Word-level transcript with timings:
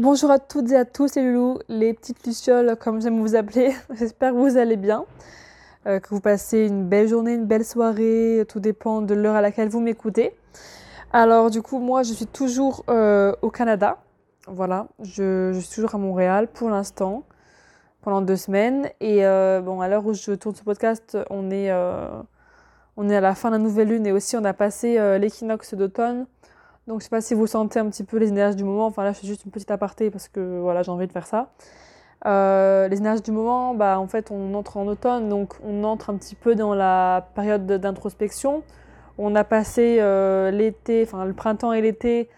Bonjour 0.00 0.30
à 0.30 0.38
toutes 0.38 0.70
et 0.70 0.76
à 0.76 0.86
tous 0.86 1.14
les 1.16 1.22
loulous, 1.22 1.58
les 1.68 1.92
petites 1.92 2.26
lucioles 2.26 2.74
comme 2.80 3.02
j'aime 3.02 3.20
vous 3.20 3.36
appeler. 3.36 3.74
J'espère 3.98 4.32
que 4.32 4.38
vous 4.38 4.56
allez 4.56 4.78
bien, 4.78 5.04
euh, 5.86 6.00
que 6.00 6.08
vous 6.08 6.22
passez 6.22 6.64
une 6.64 6.88
belle 6.88 7.06
journée, 7.06 7.34
une 7.34 7.44
belle 7.44 7.66
soirée, 7.66 8.46
tout 8.48 8.60
dépend 8.60 9.02
de 9.02 9.12
l'heure 9.12 9.34
à 9.34 9.42
laquelle 9.42 9.68
vous 9.68 9.80
m'écoutez. 9.80 10.34
Alors 11.12 11.50
du 11.50 11.60
coup, 11.60 11.78
moi 11.80 12.02
je 12.02 12.14
suis 12.14 12.26
toujours 12.26 12.82
euh, 12.88 13.34
au 13.42 13.50
Canada. 13.50 13.98
Voilà, 14.46 14.86
je, 15.02 15.52
suis 15.60 15.74
toujours 15.74 15.94
à 15.94 15.98
Montréal 15.98 16.48
pour 16.48 16.70
l'instant, 16.70 17.24
pendant 18.00 18.22
deux 18.22 18.36
semaines. 18.36 18.88
Et 19.00 19.26
euh, 19.26 19.60
bon, 19.60 19.82
à 19.82 19.88
l'heure 19.88 20.06
où 20.06 20.14
je 20.14 20.32
tourne 20.32 20.54
ce 20.54 20.62
podcast, 20.62 21.18
on 21.28 21.50
est, 21.50 21.70
on 22.96 23.10
est 23.10 23.16
à 23.16 23.20
la 23.20 23.34
fin 23.34 23.50
de 23.50 23.56
la 23.56 23.62
nouvelle 23.62 23.88
lune 23.88 24.06
et 24.06 24.12
aussi 24.12 24.34
on 24.38 24.44
a 24.46 24.54
passé 24.54 25.18
l'équinoxe 25.18 25.74
d'automne. 25.74 26.24
Donc 26.90 26.98
je 26.98 27.04
sais 27.04 27.10
pas 27.10 27.20
si 27.20 27.34
vous 27.34 27.46
sentez 27.46 27.78
un 27.78 27.88
petit 27.88 28.02
peu 28.02 28.16
les 28.16 28.30
énergies 28.30 28.56
du 28.56 28.64
moment. 28.64 28.86
Enfin 28.86 29.04
là, 29.04 29.12
je 29.12 29.20
fais 29.20 29.26
juste 29.28 29.44
une 29.44 29.52
petite 29.52 29.70
aparté 29.70 30.10
parce 30.10 30.26
que 30.26 30.58
voilà, 30.58 30.82
j'ai 30.82 30.90
envie 30.90 31.06
de 31.06 31.12
faire 31.12 31.28
ça. 31.28 31.52
Euh, 32.26 32.88
les 32.88 32.98
énergies 32.98 33.22
du 33.22 33.30
moment, 33.30 33.74
bah 33.74 34.00
en 34.00 34.08
fait, 34.08 34.32
on 34.32 34.54
entre 34.54 34.76
en 34.76 34.88
automne, 34.88 35.28
donc 35.28 35.54
on 35.64 35.84
entre 35.84 36.10
un 36.10 36.16
petit 36.16 36.34
peu 36.34 36.56
dans 36.56 36.74
la 36.74 37.28
période 37.36 37.64
d'introspection. 37.64 38.64
On 39.18 39.36
a 39.36 39.44
passé 39.44 39.98
euh, 40.00 40.50
l'été, 40.50 41.04
enfin 41.06 41.24
le 41.24 41.32
printemps 41.32 41.72
et 41.72 41.80
l'été 41.80 42.28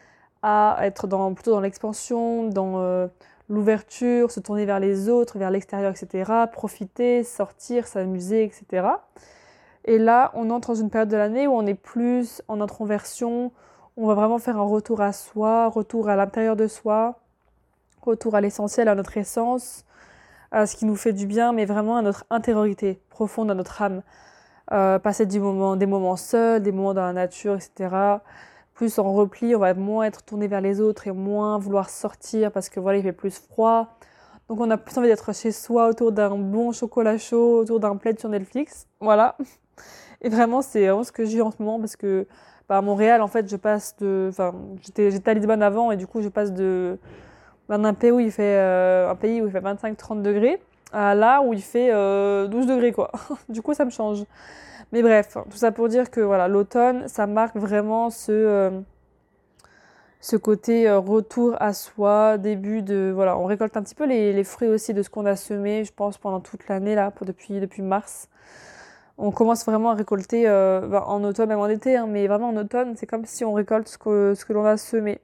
à 0.43 0.77
être 0.83 1.07
dans, 1.07 1.33
plutôt 1.33 1.53
dans 1.53 1.61
l'expansion, 1.61 2.47
dans 2.47 2.75
euh, 2.77 3.07
l'ouverture, 3.49 4.31
se 4.31 4.41
tourner 4.41 4.67
vers 4.67 4.81
les 4.81 5.09
autres, 5.09 5.39
vers 5.39 5.51
l'extérieur, 5.51 5.93
etc. 5.93 6.31
Profiter, 6.53 7.25
sortir, 7.25 7.87
s'amuser, 7.87 8.45
etc. 8.45 8.87
Et 9.87 9.97
là, 9.97 10.31
on 10.35 10.51
entre 10.51 10.69
dans 10.69 10.75
une 10.75 10.91
période 10.91 11.09
de 11.09 11.17
l'année 11.17 11.47
où 11.47 11.53
on 11.53 11.67
est 11.67 11.73
plus 11.73 12.43
en 12.49 12.61
introversion, 12.61 13.51
on 13.97 14.07
va 14.07 14.15
vraiment 14.15 14.39
faire 14.39 14.57
un 14.57 14.65
retour 14.65 15.01
à 15.01 15.13
soi, 15.13 15.69
retour 15.69 16.09
à 16.09 16.17
l'intérieur 16.17 16.57
de 16.57 16.67
soi, 16.67 17.21
retour 18.01 18.35
à 18.35 18.41
l'essentiel, 18.41 18.89
à 18.89 18.95
notre 18.95 19.17
essence, 19.17 19.85
à 20.51 20.67
ce 20.67 20.77
qui 20.77 20.85
nous 20.87 20.97
fait 20.97 21.13
du 21.13 21.27
bien, 21.27 21.53
mais 21.53 21.65
vraiment 21.65 21.97
à 21.97 22.03
notre 22.03 22.25
intériorité 22.31 23.01
profonde, 23.11 23.51
à 23.51 23.55
notre 23.55 23.83
âme. 23.83 24.03
Euh, 24.73 24.99
passer 24.99 25.27
du 25.27 25.41
moment, 25.41 25.77
des 25.77 25.87
moments 25.87 26.17
seuls, 26.17 26.63
des 26.63 26.73
moments 26.73 26.95
dans 26.95 27.05
la 27.05 27.13
nature, 27.13 27.57
etc. 27.57 27.95
Plus 28.75 28.99
en 28.99 29.13
repli, 29.13 29.55
on 29.55 29.59
va 29.59 29.75
moins 29.75 30.05
être 30.05 30.23
tourné 30.23 30.49
vers 30.49 30.61
les 30.61 30.81
autres 30.81 31.07
et 31.07 31.13
moins 31.13 31.59
vouloir 31.59 31.91
sortir 31.91 32.51
parce 32.51 32.71
que 32.71 32.81
voilà, 32.81 32.99
il 32.99 33.03
fait 33.03 33.13
plus 33.13 33.39
froid. 33.39 33.89
Donc 34.49 34.61
on 34.61 34.71
a 34.71 34.79
plus 34.79 34.97
envie 34.97 35.09
d'être 35.09 35.35
chez 35.35 35.53
soi 35.53 35.89
autour 35.89 36.13
d'un 36.13 36.37
bon 36.37 36.73
chocolat 36.73 37.19
chaud, 37.19 37.59
autour 37.61 37.81
d'un 37.81 37.97
plaid 37.97 38.19
sur 38.19 38.29
Netflix. 38.29 38.87
Voilà. 39.01 39.37
Et 40.23 40.29
vraiment, 40.29 40.63
c'est 40.63 40.87
vraiment 40.87 41.05
ce 41.05 41.13
que 41.13 41.25
j'ai 41.25 41.43
en 41.43 41.51
ce 41.51 41.57
moment 41.61 41.79
parce 41.79 41.97
que 41.97 42.27
bah, 42.69 42.79
à 42.79 42.83
Montréal, 42.83 43.23
en 43.23 43.29
fait, 43.29 43.49
je 43.49 43.57
passe 43.57 43.97
de. 43.99 44.29
Enfin, 44.31 44.55
j'étais 44.83 45.31
à 45.31 45.35
Lisbonne 45.35 45.63
avant 45.63 45.91
et 45.91 45.97
du 45.97 46.07
coup, 46.07 46.23
je 46.23 46.29
passe 46.29 46.53
de. 46.53 46.99
d'un 47.69 47.95
pays 47.95 48.11
où 48.11 48.21
il 48.21 48.31
fait, 48.31 48.59
euh, 48.59 49.15
fait 49.17 49.41
25-30 49.41 50.23
degrés 50.23 50.61
à 50.93 51.15
là 51.15 51.41
où 51.41 51.55
il 51.55 51.63
fait 51.63 51.89
12 51.89 51.95
euh, 51.95 52.49
degrés, 52.49 52.93
quoi. 52.93 53.11
du 53.49 53.63
coup, 53.63 53.75
ça 53.75 53.85
me 53.85 53.91
change. 53.91 54.25
Mais 54.93 55.03
bref, 55.03 55.37
tout 55.51 55.57
ça 55.57 55.73
pour 55.73 55.89
dire 55.89 56.11
que 56.11 56.21
voilà, 56.21 56.49
l'automne, 56.49 57.09
ça 57.09 57.27
marque 57.27 57.57
vraiment 57.57 58.11
ce, 58.11 58.31
euh, 58.33 58.81
côté 60.43 60.91
retour 60.91 61.57
à 61.61 61.73
soi, 61.73 62.37
début 62.37 62.83
de. 62.83 63.11
Voilà, 63.15 63.39
on 63.39 63.47
récolte 63.47 63.77
un 63.77 63.83
petit 63.83 63.95
peu 63.95 64.05
les, 64.07 64.33
les 64.33 64.45
fruits 64.45 64.69
aussi 64.69 64.93
de 64.93 65.03
ce 65.03 65.09
qu'on 65.09 65.25
a 65.25 65.37
semé, 65.37 65.85
je 65.85 65.93
pense, 65.93 66.19
pendant 66.19 66.41
toute 66.41 66.69
l'année, 66.69 66.95
là, 66.95 67.11
depuis 67.61 67.83
mars 67.83 68.29
on 69.19 69.31
commence 69.31 69.65
vraiment 69.65 69.91
à 69.91 69.95
récolter 69.95 70.49
euh, 70.49 70.87
bah, 70.87 71.05
en 71.07 71.23
automne, 71.25 71.49
même 71.49 71.59
en 71.59 71.69
été, 71.69 71.97
hein, 71.97 72.07
mais 72.07 72.27
vraiment 72.27 72.49
en 72.49 72.57
automne, 72.57 72.95
c'est 72.97 73.07
comme 73.07 73.25
si 73.25 73.45
on 73.45 73.53
récolte 73.53 73.89
ce 73.89 73.99
que, 73.99 74.35
ce 74.35 74.45
que 74.45 74.53
l'on 74.53 74.65
a 74.65 74.77
semé. 74.77 75.21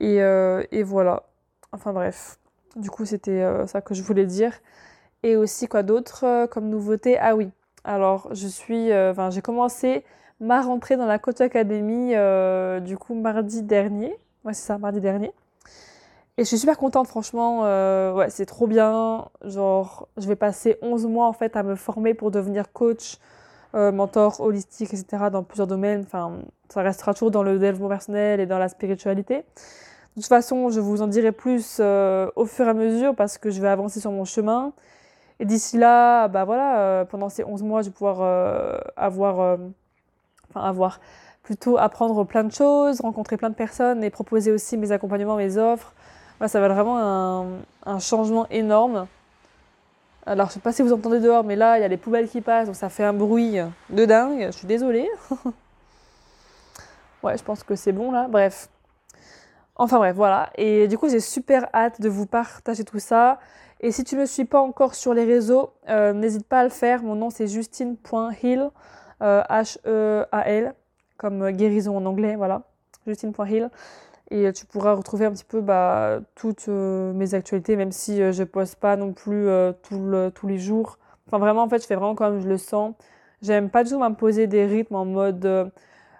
Et, 0.00 0.22
euh, 0.22 0.62
et, 0.72 0.82
voilà. 0.82 1.24
Enfin 1.72 1.92
bref. 1.92 2.38
Du 2.76 2.90
coup, 2.90 3.04
c'était 3.04 3.42
euh, 3.42 3.66
ça 3.66 3.80
que 3.80 3.94
je 3.94 4.02
voulais 4.02 4.26
dire. 4.26 4.52
Et 5.22 5.36
aussi, 5.36 5.68
quoi 5.68 5.82
d'autre 5.82 6.46
comme 6.46 6.68
nouveauté? 6.68 7.18
Ah 7.18 7.36
oui. 7.36 7.50
Alors, 7.84 8.28
je 8.34 8.46
suis. 8.46 8.92
Enfin, 8.94 9.30
j'ai 9.30 9.42
commencé 9.42 10.04
ma 10.40 10.62
rentrée 10.62 10.96
dans 10.96 11.06
la 11.06 11.18
Coach 11.18 11.40
Academy, 11.40 12.14
du 12.82 12.96
coup, 12.96 13.14
mardi 13.14 13.62
dernier. 13.62 14.16
Ouais, 14.44 14.54
c'est 14.54 14.66
ça, 14.66 14.78
mardi 14.78 15.00
dernier. 15.00 15.32
Et 16.38 16.44
je 16.44 16.48
suis 16.48 16.58
super 16.58 16.78
contente, 16.78 17.06
franchement. 17.06 17.62
Euh, 17.64 18.12
ouais, 18.14 18.30
c'est 18.30 18.46
trop 18.46 18.66
bien. 18.66 19.28
Genre, 19.44 20.08
je 20.16 20.26
vais 20.26 20.36
passer 20.36 20.78
11 20.82 21.06
mois 21.06 21.26
en 21.26 21.32
fait 21.32 21.56
à 21.56 21.62
me 21.62 21.74
former 21.74 22.14
pour 22.14 22.30
devenir 22.30 22.72
coach, 22.72 23.18
euh, 23.74 23.92
mentor 23.92 24.40
holistique, 24.40 24.94
etc. 24.94 25.24
dans 25.30 25.42
plusieurs 25.42 25.66
domaines. 25.66 26.02
Enfin, 26.06 26.38
ça 26.68 26.82
restera 26.82 27.14
toujours 27.14 27.30
dans 27.30 27.42
le 27.42 27.58
développement 27.58 27.88
personnel 27.88 28.40
et 28.40 28.46
dans 28.46 28.58
la 28.58 28.68
spiritualité. 28.68 29.44
De 30.16 30.22
toute 30.22 30.26
façon, 30.26 30.70
je 30.70 30.80
vous 30.80 31.02
en 31.02 31.08
dirai 31.08 31.32
plus 31.32 31.78
euh, 31.80 32.30
au 32.36 32.46
fur 32.46 32.66
et 32.66 32.70
à 32.70 32.74
mesure 32.74 33.14
parce 33.14 33.38
que 33.38 33.50
je 33.50 33.60
vais 33.60 33.68
avancer 33.68 34.00
sur 34.00 34.10
mon 34.10 34.24
chemin. 34.24 34.72
Et 35.40 35.44
d'ici 35.44 35.78
là, 35.78 36.28
bah 36.28 36.44
voilà, 36.44 37.06
pendant 37.06 37.30
ces 37.30 37.44
11 37.44 37.62
mois, 37.62 37.80
je 37.80 37.88
vais 37.88 37.94
pouvoir 37.94 38.20
avoir, 38.96 39.58
enfin 40.50 40.60
avoir, 40.68 41.00
plutôt 41.42 41.78
apprendre 41.78 42.24
plein 42.24 42.44
de 42.44 42.52
choses, 42.52 43.00
rencontrer 43.00 43.38
plein 43.38 43.48
de 43.48 43.54
personnes 43.54 44.04
et 44.04 44.10
proposer 44.10 44.52
aussi 44.52 44.76
mes 44.76 44.92
accompagnements, 44.92 45.36
mes 45.36 45.56
offres 45.56 45.94
ça 46.48 46.60
va 46.60 46.66
être 46.66 46.72
vraiment 46.72 47.60
un, 47.84 47.98
changement 47.98 48.46
énorme. 48.50 49.06
Alors, 50.26 50.48
je 50.48 50.54
sais 50.54 50.60
pas 50.60 50.72
si 50.72 50.82
vous 50.82 50.92
entendez 50.92 51.20
dehors, 51.20 51.44
mais 51.44 51.56
là, 51.56 51.78
il 51.78 51.82
y 51.82 51.84
a 51.84 51.88
les 51.88 51.96
poubelles 51.96 52.28
qui 52.28 52.40
passent, 52.40 52.66
donc 52.66 52.76
ça 52.76 52.88
fait 52.88 53.04
un 53.04 53.12
bruit 53.12 53.56
de 53.90 54.04
dingue. 54.04 54.46
Je 54.46 54.56
suis 54.56 54.66
désolée. 54.66 55.08
ouais, 57.22 57.36
je 57.36 57.42
pense 57.42 57.62
que 57.62 57.74
c'est 57.74 57.92
bon 57.92 58.12
là. 58.12 58.26
Bref. 58.28 58.68
Enfin 59.76 59.96
bref, 59.98 60.14
voilà. 60.14 60.50
Et 60.56 60.88
du 60.88 60.98
coup, 60.98 61.08
j'ai 61.08 61.20
super 61.20 61.68
hâte 61.74 62.00
de 62.00 62.08
vous 62.08 62.26
partager 62.26 62.84
tout 62.84 62.98
ça. 62.98 63.38
Et 63.80 63.92
si 63.92 64.04
tu 64.04 64.14
ne 64.14 64.20
me 64.20 64.26
suis 64.26 64.44
pas 64.44 64.60
encore 64.60 64.94
sur 64.94 65.14
les 65.14 65.24
réseaux, 65.24 65.72
euh, 65.88 66.12
n'hésite 66.12 66.46
pas 66.46 66.60
à 66.60 66.64
le 66.64 66.70
faire. 66.70 67.02
Mon 67.02 67.14
nom 67.14 67.30
c'est 67.30 67.46
justine.hill, 67.46 68.70
euh, 69.22 69.42
H-E-A-L, 69.48 70.74
comme 71.16 71.50
guérison 71.50 71.96
en 71.96 72.04
anglais, 72.04 72.36
voilà. 72.36 72.62
Justine.hill. 73.06 73.70
Et 74.32 74.52
tu 74.52 74.64
pourras 74.64 74.94
retrouver 74.94 75.26
un 75.26 75.32
petit 75.32 75.44
peu 75.44 75.60
bah, 75.60 76.20
toutes 76.36 76.68
euh, 76.68 77.12
mes 77.12 77.34
actualités, 77.34 77.74
même 77.74 77.90
si 77.90 78.22
euh, 78.22 78.30
je 78.30 78.44
poste 78.44 78.76
pas 78.76 78.96
non 78.96 79.12
plus 79.12 79.48
euh, 79.48 79.72
tous 79.82 80.46
les 80.46 80.58
jours. 80.58 80.98
Enfin, 81.26 81.38
vraiment, 81.38 81.64
en 81.64 81.68
fait, 81.68 81.82
je 81.82 81.86
fais 81.86 81.96
vraiment 81.96 82.14
comme 82.14 82.40
je 82.40 82.46
le 82.48 82.56
sens. 82.56 82.94
J'aime 83.42 83.70
pas 83.70 83.82
du 83.82 83.90
tout 83.90 83.98
m'imposer 83.98 84.46
des 84.46 84.66
rythmes 84.66 84.94
en 84.96 85.04
mode 85.04 85.72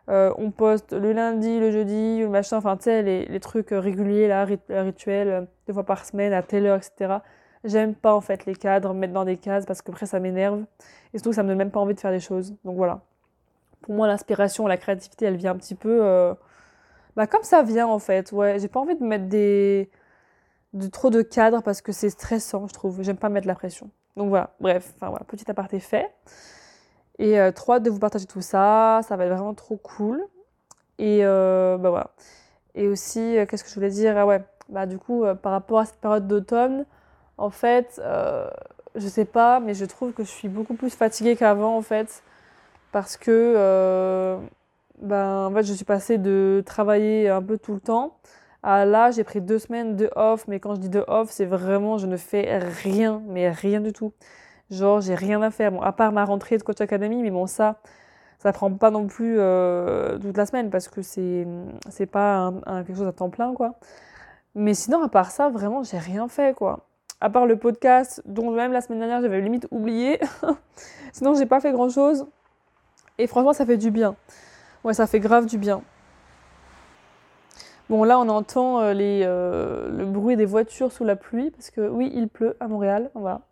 on 0.08 0.50
poste 0.50 0.92
le 0.92 1.12
lundi, 1.12 1.60
le 1.60 1.70
jeudi, 1.70 2.18
le 2.20 2.28
machin, 2.28 2.56
enfin, 2.56 2.76
tu 2.76 2.84
sais, 2.84 3.02
les, 3.02 3.26
les, 3.26 3.38
trucs 3.38 3.68
réguliers, 3.70 4.26
là, 4.26 4.44
rituels, 4.44 5.46
deux 5.68 5.72
fois 5.72 5.84
par 5.84 6.04
semaine, 6.04 6.32
à 6.32 6.42
telle 6.42 6.66
heure, 6.66 6.78
etc. 6.78 7.18
J'aime 7.62 7.94
pas, 7.94 8.12
en 8.12 8.20
fait, 8.20 8.44
les 8.44 8.56
cadres, 8.56 8.92
mettre 8.92 9.12
dans 9.12 9.24
des 9.24 9.36
cases, 9.36 9.66
parce 9.66 9.82
que 9.82 9.92
après, 9.92 10.06
ça 10.06 10.18
m'énerve. 10.18 10.64
Et 11.14 11.18
surtout, 11.18 11.32
ça 11.32 11.44
me 11.44 11.48
donne 11.48 11.58
même 11.58 11.70
pas 11.70 11.78
envie 11.78 11.94
de 11.94 12.00
faire 12.00 12.10
des 12.10 12.18
choses. 12.18 12.56
Donc 12.64 12.76
voilà. 12.76 13.02
Pour 13.82 13.94
moi, 13.94 14.08
l'inspiration, 14.08 14.66
la 14.66 14.76
créativité, 14.78 15.26
elle 15.26 15.36
vient 15.36 15.52
un 15.52 15.56
petit 15.56 15.76
peu 15.76 16.34
bah 17.20 17.26
comme 17.26 17.42
ça 17.42 17.62
vient 17.62 17.86
en 17.86 17.98
fait, 17.98 18.32
ouais. 18.32 18.58
J'ai 18.58 18.68
pas 18.68 18.80
envie 18.80 18.96
de 18.96 19.04
mettre 19.04 19.26
des 19.26 19.90
de 20.72 20.86
trop 20.86 21.10
de 21.10 21.20
cadres 21.20 21.62
parce 21.62 21.82
que 21.82 21.92
c'est 21.92 22.08
stressant, 22.08 22.66
je 22.66 22.72
trouve. 22.72 23.02
J'aime 23.02 23.18
pas 23.18 23.28
mettre 23.28 23.46
la 23.46 23.54
pression. 23.54 23.90
Donc 24.16 24.30
voilà, 24.30 24.54
bref, 24.58 24.94
enfin 24.96 25.10
voilà, 25.10 25.26
petit 25.26 25.50
aparté 25.50 25.80
fait. 25.80 26.10
Et 27.18 27.38
euh, 27.38 27.52
trop 27.52 27.74
hâte 27.74 27.82
de 27.82 27.90
vous 27.90 27.98
partager 27.98 28.24
tout 28.24 28.40
ça, 28.40 29.02
ça 29.06 29.16
va 29.16 29.26
être 29.26 29.32
vraiment 29.32 29.52
trop 29.52 29.76
cool. 29.76 30.24
Et 30.98 31.20
euh, 31.22 31.76
bah 31.76 31.90
voilà. 31.90 32.12
Et 32.74 32.88
aussi, 32.88 33.36
euh, 33.36 33.44
qu'est-ce 33.44 33.64
que 33.64 33.68
je 33.68 33.74
voulais 33.74 33.90
dire? 33.90 34.16
Ah 34.16 34.24
ouais, 34.24 34.42
bah 34.70 34.86
du 34.86 34.96
coup, 34.96 35.24
euh, 35.24 35.34
par 35.34 35.52
rapport 35.52 35.80
à 35.80 35.84
cette 35.84 36.00
période 36.00 36.26
d'automne, 36.26 36.86
en 37.36 37.50
fait, 37.50 38.00
je 38.94 39.08
sais 39.08 39.26
pas, 39.26 39.60
mais 39.60 39.74
je 39.74 39.84
trouve 39.84 40.14
que 40.14 40.24
je 40.24 40.30
suis 40.30 40.48
beaucoup 40.48 40.72
plus 40.74 40.94
fatiguée 40.94 41.36
qu'avant 41.36 41.76
en 41.76 41.82
fait. 41.82 42.22
Parce 42.92 43.18
que 43.18 44.40
ben, 45.00 45.46
en 45.46 45.54
fait, 45.54 45.64
je 45.64 45.72
suis 45.72 45.84
passée 45.84 46.18
de 46.18 46.62
travailler 46.66 47.28
un 47.28 47.42
peu 47.42 47.58
tout 47.58 47.74
le 47.74 47.80
temps 47.80 48.16
à 48.62 48.84
là, 48.84 49.10
j'ai 49.10 49.24
pris 49.24 49.40
deux 49.40 49.58
semaines 49.58 49.96
de 49.96 50.10
off. 50.16 50.46
Mais 50.48 50.60
quand 50.60 50.74
je 50.74 50.80
dis 50.80 50.90
de 50.90 51.04
off, 51.08 51.30
c'est 51.30 51.46
vraiment, 51.46 51.98
je 51.98 52.06
ne 52.06 52.16
fais 52.16 52.58
rien, 52.58 53.22
mais 53.28 53.50
rien 53.50 53.80
du 53.80 53.92
tout. 53.92 54.12
Genre, 54.70 55.00
j'ai 55.00 55.14
rien 55.14 55.42
à 55.42 55.50
faire. 55.50 55.72
Bon, 55.72 55.80
à 55.82 55.92
part 55.92 56.12
ma 56.12 56.24
rentrée 56.24 56.58
de 56.58 56.62
Coach 56.62 56.80
Academy, 56.80 57.22
mais 57.22 57.30
bon, 57.30 57.46
ça, 57.46 57.80
ça 58.38 58.52
prend 58.52 58.72
pas 58.72 58.90
non 58.90 59.06
plus 59.06 59.36
euh, 59.38 60.18
toute 60.18 60.36
la 60.36 60.46
semaine 60.46 60.70
parce 60.70 60.88
que 60.88 61.02
c'est, 61.02 61.46
c'est 61.90 62.06
pas 62.06 62.52
quelque 62.86 62.96
chose 62.96 63.08
à 63.08 63.12
temps 63.12 63.30
plein, 63.30 63.54
quoi. 63.54 63.74
Mais 64.54 64.74
sinon, 64.74 65.02
à 65.02 65.08
part 65.08 65.30
ça, 65.30 65.48
vraiment, 65.50 65.82
j'ai 65.82 65.98
rien 65.98 66.28
fait, 66.28 66.54
quoi 66.56 66.86
à 67.20 67.28
part 67.28 67.46
le 67.46 67.56
podcast, 67.56 68.22
dont 68.24 68.50
même 68.50 68.72
la 68.72 68.80
semaine 68.80 68.98
dernière 68.98 69.20
j'avais 69.20 69.40
limite 69.40 69.66
oublié. 69.70 70.18
Sinon, 71.12 71.34
j'ai 71.34 71.46
pas 71.46 71.60
fait 71.60 71.72
grand 71.72 71.90
chose. 71.90 72.26
Et 73.18 73.26
franchement, 73.26 73.52
ça 73.52 73.66
fait 73.66 73.76
du 73.76 73.90
bien. 73.90 74.16
Ouais, 74.82 74.94
ça 74.94 75.06
fait 75.06 75.20
grave 75.20 75.46
du 75.46 75.58
bien. 75.58 75.82
Bon, 77.90 78.04
là, 78.04 78.18
on 78.18 78.28
entend 78.28 78.80
euh, 78.80 78.94
euh, 78.94 79.90
le 79.90 80.06
bruit 80.06 80.36
des 80.36 80.46
voitures 80.46 80.90
sous 80.92 81.04
la 81.04 81.16
pluie, 81.16 81.50
parce 81.50 81.70
que 81.70 81.88
oui, 81.88 82.10
il 82.14 82.28
pleut 82.28 82.56
à 82.60 82.68
Montréal. 82.68 83.10
Voilà. 83.14 83.42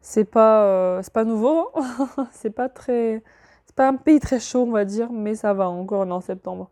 C'est 0.00 0.24
pas, 0.24 0.64
euh, 0.64 1.02
pas 1.12 1.24
nouveau, 1.24 1.68
hein. 1.74 2.08
c'est 2.32 2.50
pas 2.50 2.68
très. 2.68 3.22
C'est 3.66 3.76
pas 3.76 3.88
un 3.88 3.96
pays 3.96 4.20
très 4.20 4.40
chaud, 4.40 4.62
on 4.62 4.70
va 4.70 4.84
dire, 4.84 5.10
mais 5.12 5.34
ça 5.34 5.52
va, 5.52 5.68
encore 5.68 6.08
en 6.10 6.20
septembre. 6.20 6.70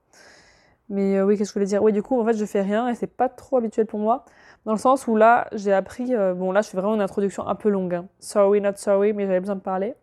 Mais 0.89 1.21
oui, 1.23 1.37
qu'est-ce 1.37 1.51
que 1.51 1.61
je 1.61 1.65
voulais 1.65 1.67
dire? 1.67 1.83
Oui, 1.83 1.93
du 1.93 2.03
coup, 2.03 2.21
en 2.21 2.25
fait, 2.25 2.37
je 2.37 2.45
fais 2.45 2.63
rien 2.63 2.89
et 2.89 2.95
c'est 2.95 3.07
pas 3.07 3.29
trop 3.29 3.59
habituel 3.59 3.87
pour 3.87 4.01
moi. 4.01 4.25
Dans 4.65 4.73
le 4.73 4.79
sens 4.79 5.07
où 5.07 5.17
là, 5.17 5.49
j'ai 5.53 5.73
appris, 5.73 6.13
bon 6.37 6.53
là 6.53 6.63
je 6.63 6.69
fais 6.69 6.77
vraiment 6.77 6.95
une 6.95 7.01
introduction 7.01 7.47
un 7.47 7.55
peu 7.55 7.71
longue, 7.71 7.95
hein. 7.95 8.09
sorry 8.19 8.61
not 8.61 8.73
sorry, 8.77 9.13
mais 9.15 9.27
j'avais 9.27 9.41
besoin 9.41 9.57
de 9.57 9.61
parler. 9.61 9.95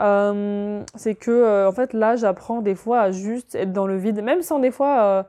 Euh, 0.00 0.82
c'est 0.96 1.14
que 1.14 1.30
euh, 1.30 1.68
en 1.68 1.72
fait 1.72 1.92
là 1.92 2.16
j'apprends 2.16 2.60
des 2.60 2.74
fois 2.74 3.00
à 3.00 3.10
juste 3.12 3.54
être 3.54 3.72
dans 3.72 3.86
le 3.86 3.96
vide, 3.96 4.22
même 4.22 4.42
sans 4.42 4.58
des 4.58 4.70
fois, 4.70 5.26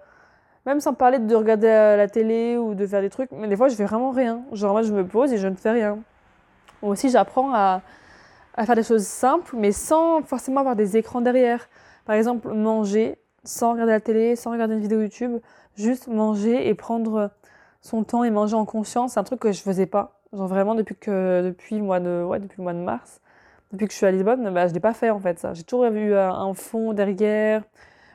même 0.66 0.80
sans 0.80 0.94
parler 0.94 1.20
de 1.20 1.36
regarder 1.36 1.68
la 1.68 2.08
télé 2.08 2.58
ou 2.58 2.76
de 2.76 2.88
faire 2.88 3.02
des 3.02 3.10
trucs, 3.10 3.32
mais 3.32 3.48
des 3.48 3.56
fois 3.56 3.68
je 3.68 3.76
fais 3.76 3.86
vraiment 3.86 4.12
rien. 4.12 4.42
Genre 4.52 4.72
moi 4.72 4.82
je 4.82 4.94
me 4.94 5.06
pose 5.06 5.34
et 5.34 5.38
je 5.38 5.48
ne 5.48 5.56
fais 5.56 5.72
rien. 5.72 6.00
aussi 6.82 7.10
j'apprends 7.10 7.54
à, 7.54 7.82
à 8.56 8.66
faire 8.66 8.76
des 8.76 8.84
choses 8.84 9.06
simples, 9.06 9.56
mais 9.58 9.72
sans 9.72 10.22
forcément 10.24 10.62
avoir 10.62 10.76
des 10.76 10.98
écrans 10.98 11.22
derrière. 11.22 11.68
Par 12.06 12.16
exemple 12.16 12.50
manger 12.54 13.18
sans 13.46 13.74
regarder 13.74 13.92
la 13.94 14.00
télé, 14.00 14.36
sans 14.36 14.52
regarder 14.52 14.74
une 14.74 14.82
vidéo 14.82 15.02
YouTube, 15.02 15.40
juste 15.76 16.08
manger 16.08 16.68
et 16.68 16.74
prendre 16.74 17.32
son 17.82 18.04
temps 18.04 18.24
et 18.24 18.32
manger 18.32 18.56
en 18.56 18.66
conscience, 18.66 19.14
c'est 19.14 19.20
un 19.20 19.24
truc 19.24 19.40
que 19.40 19.52
je 19.52 19.62
faisais 19.62 19.86
pas. 19.86 20.20
Genre 20.34 20.48
vraiment 20.48 20.76
depuis 20.76 20.96
que 20.96 21.44
depuis 21.46 21.82
mois 21.82 22.00
de 22.00 22.24
ouais, 22.24 22.40
depuis 22.40 22.58
le 22.58 22.64
mois 22.64 22.74
de 22.74 22.80
mars, 22.80 23.22
depuis 23.76 23.88
que 23.88 23.94
je 23.94 23.98
suis 23.98 24.06
à 24.06 24.12
Lisbonne, 24.12 24.54
bah, 24.54 24.68
je 24.68 24.74
l'ai 24.74 24.80
pas 24.80 24.94
fait 24.94 25.10
en 25.10 25.20
fait. 25.20 25.46
J'ai 25.54 25.64
toujours 25.64 25.86
eu 25.86 26.14
euh, 26.14 26.32
un 26.32 26.54
fond 26.54 26.94
derrière, 26.94 27.64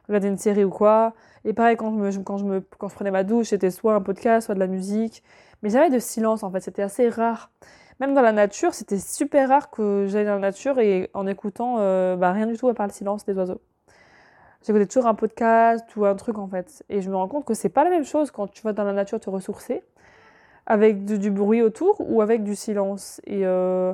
regarder 0.09 0.29
une 0.29 0.39
série 0.39 0.65
ou 0.65 0.71
quoi. 0.71 1.15
Et 1.45 1.53
pareil 1.53 1.77
quand 1.77 1.91
je 1.93 1.97
me, 2.19 2.25
quand 2.25 2.39
je 2.39 2.45
me 2.45 2.61
quand 2.79 2.89
je 2.89 2.95
prenais 2.95 3.11
ma 3.11 3.25
douche, 3.25 3.49
c'était 3.49 3.71
soit 3.71 3.95
un 3.95 4.01
podcast, 4.03 4.47
soit 4.47 4.55
de 4.55 4.61
la 4.61 4.67
musique, 4.67 5.23
mais 5.63 5.71
jamais 5.71 5.91
de 5.91 5.99
silence 5.99 6.43
en 6.43 6.51
fait, 6.51 6.61
c'était 6.61 6.83
assez 6.83 7.09
rare. 7.09 7.51
Même 8.01 8.15
dans 8.15 8.23
la 8.23 8.33
nature, 8.33 8.75
c'était 8.75 8.99
super 8.99 9.49
rare 9.51 9.71
que 9.71 10.07
j'aille 10.09 10.25
dans 10.25 10.35
la 10.35 10.39
nature 10.41 10.79
et 10.79 11.11
en 11.15 11.27
écoutant 11.27 11.77
euh, 11.81 12.17
bah, 12.17 12.33
rien 12.33 12.47
du 12.47 12.57
tout 12.57 12.69
à 12.69 12.75
part 12.75 12.87
le 12.87 12.93
silence 12.93 13.25
des 13.27 13.35
oiseaux 13.35 13.61
j'écoutais 14.67 14.87
toujours 14.87 15.07
un 15.07 15.15
podcast 15.15 15.85
ou 15.97 16.05
un 16.05 16.15
truc 16.15 16.39
en 16.39 16.49
fait. 16.49 16.85
Et 16.89 17.01
je 17.01 17.11
me 17.11 17.17
rends 17.17 17.29
compte 17.29 17.45
que 17.45 17.55
c'est 17.55 17.69
pas 17.69 17.85
la 17.85 17.91
même 17.91 18.05
chose 18.05 18.31
quand 18.31 18.49
tu 18.49 18.63
vas 18.63 18.73
dans 18.73 18.85
la 18.85 18.93
nature 18.93 19.21
te 19.21 19.31
ressourcer 19.31 19.83
avec 20.67 21.05
du, 21.05 21.31
bruit 21.31 21.63
autour 21.63 21.97
ou 22.01 22.23
avec 22.23 22.45
du 22.45 22.55
silence. 22.55 23.21
Et 23.27 23.45
euh, 23.45 23.93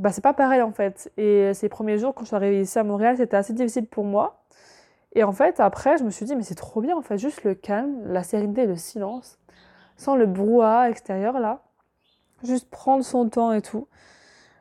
bah 0.00 0.10
c'est 0.12 0.20
pas 0.22 0.34
pareil 0.34 0.62
en 0.62 0.72
fait. 0.72 1.12
Et 1.16 1.54
ces 1.54 1.68
premiers 1.68 1.98
jours 1.98 2.14
quand 2.14 2.22
je 2.22 2.28
suis 2.28 2.36
arrivée 2.36 2.62
ici 2.62 2.78
à 2.78 2.84
Montréal, 2.84 3.16
c'était 3.16 3.36
assez 3.36 3.52
difficile 3.52 3.86
pour 3.86 4.04
moi. 4.04 4.42
Et 5.14 5.24
en 5.24 5.32
fait, 5.32 5.60
après, 5.60 5.98
je 5.98 6.04
me 6.04 6.10
suis 6.10 6.24
dit, 6.26 6.36
mais 6.36 6.42
c'est 6.42 6.54
trop 6.54 6.80
bien 6.80 6.96
en 6.96 7.02
fait, 7.02 7.18
juste 7.18 7.44
le 7.44 7.54
calme, 7.54 8.02
la 8.06 8.22
sérénité, 8.22 8.66
le 8.66 8.76
silence, 8.76 9.38
sans 9.96 10.16
le 10.16 10.26
brouhaha 10.26 10.90
extérieur 10.90 11.38
là. 11.40 11.62
Juste 12.44 12.70
prendre 12.70 13.04
son 13.04 13.28
temps 13.28 13.52
et 13.52 13.62
tout. 13.62 13.88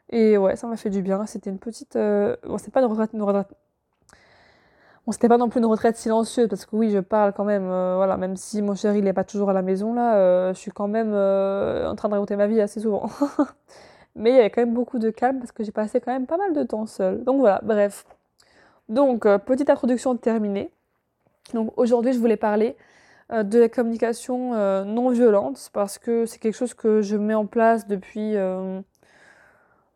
Et 0.09 0.37
ouais, 0.37 0.55
ça 0.55 0.67
m'a 0.67 0.77
fait 0.77 0.89
du 0.89 1.01
bien. 1.01 1.25
C'était 1.25 1.49
une 1.49 1.59
petite. 1.59 1.95
Euh... 1.95 2.35
Bon, 2.45 2.57
c'est 2.57 2.71
pas 2.71 2.81
une 2.81 2.87
retraite, 2.87 3.11
une 3.13 3.23
retraite, 3.23 3.47
Bon, 5.05 5.11
c'était 5.13 5.27
pas 5.29 5.37
non 5.37 5.49
plus 5.49 5.59
une 5.59 5.65
retraite 5.65 5.97
silencieuse 5.97 6.47
parce 6.49 6.65
que 6.67 6.75
oui, 6.75 6.91
je 6.91 6.99
parle 6.99 7.33
quand 7.33 7.43
même, 7.45 7.67
euh, 7.67 7.95
voilà, 7.95 8.15
même 8.17 8.35
si 8.35 8.61
mon 8.61 8.75
chéri 8.75 8.99
il 8.99 9.07
est 9.07 9.13
pas 9.13 9.23
toujours 9.23 9.49
à 9.49 9.53
la 9.53 9.63
maison 9.63 9.93
là, 9.93 10.15
euh, 10.17 10.53
je 10.53 10.59
suis 10.59 10.71
quand 10.71 10.87
même 10.87 11.11
euh, 11.13 11.89
en 11.89 11.95
train 11.95 12.09
de 12.09 12.13
raconter 12.13 12.35
ma 12.35 12.45
vie 12.47 12.61
assez 12.61 12.79
souvent. 12.79 13.09
Mais 14.19 14.31
il 14.31 14.35
y 14.35 14.39
avait 14.39 14.49
quand 14.49 14.61
même 14.61 14.73
beaucoup 14.73 14.99
de 14.99 15.09
calme 15.09 15.39
parce 15.39 15.51
que 15.51 15.63
j'ai 15.63 15.71
passé 15.71 15.99
quand 15.99 16.11
même 16.11 16.27
pas 16.27 16.37
mal 16.37 16.53
de 16.53 16.63
temps 16.63 16.85
seule. 16.85 17.23
Donc 17.23 17.39
voilà, 17.39 17.61
bref. 17.63 18.05
Donc, 18.89 19.23
petite 19.45 19.69
introduction 19.69 20.15
terminée. 20.17 20.71
Donc 21.53 21.71
aujourd'hui, 21.77 22.13
je 22.13 22.19
voulais 22.19 22.37
parler 22.37 22.75
de 23.31 23.59
la 23.59 23.69
communication 23.69 24.53
non 24.85 25.09
violente 25.09 25.69
parce 25.73 25.97
que 25.99 26.25
c'est 26.25 26.39
quelque 26.39 26.55
chose 26.55 26.73
que 26.73 27.01
je 27.01 27.15
mets 27.15 27.35
en 27.35 27.45
place 27.45 27.87
depuis 27.87 28.35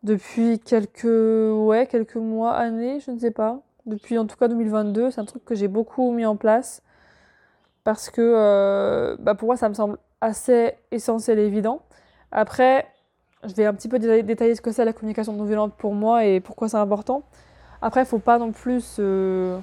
depuis 0.04 0.60
quelques 0.60 1.04
ouais 1.04 1.86
quelques 1.86 2.16
mois 2.16 2.52
années 2.52 3.00
je 3.00 3.10
ne 3.10 3.18
sais 3.18 3.30
pas 3.30 3.62
depuis 3.86 4.18
en 4.18 4.26
tout 4.26 4.36
cas 4.36 4.48
2022. 4.48 5.10
C'est 5.10 5.20
un 5.20 5.24
truc 5.24 5.44
que 5.44 5.54
j'ai 5.54 5.68
beaucoup 5.68 6.10
mis 6.12 6.26
en 6.26 6.36
place 6.36 6.82
parce 7.84 8.10
que 8.10 8.20
euh, 8.22 9.16
bah 9.20 9.34
pour 9.34 9.46
moi 9.46 9.56
ça 9.56 9.68
me 9.68 9.74
semble 9.74 9.98
assez 10.20 10.74
essentiel 10.90 11.38
et 11.38 11.46
évident. 11.46 11.82
Après, 12.32 12.86
je 13.46 13.54
vais 13.54 13.66
un 13.66 13.74
petit 13.74 13.88
peu 13.88 13.98
détailler 13.98 14.54
ce 14.54 14.60
que 14.60 14.72
c'est 14.72 14.84
la 14.84 14.92
communication 14.92 15.32
non 15.32 15.44
violente 15.44 15.74
pour 15.74 15.94
moi 15.94 16.24
et 16.24 16.40
pourquoi 16.40 16.68
c'est 16.68 16.76
important. 16.76 17.22
Après, 17.82 18.02
il 18.02 18.06
faut 18.06 18.18
pas 18.18 18.38
non 18.38 18.52
plus 18.52 18.82
se, 18.82 19.58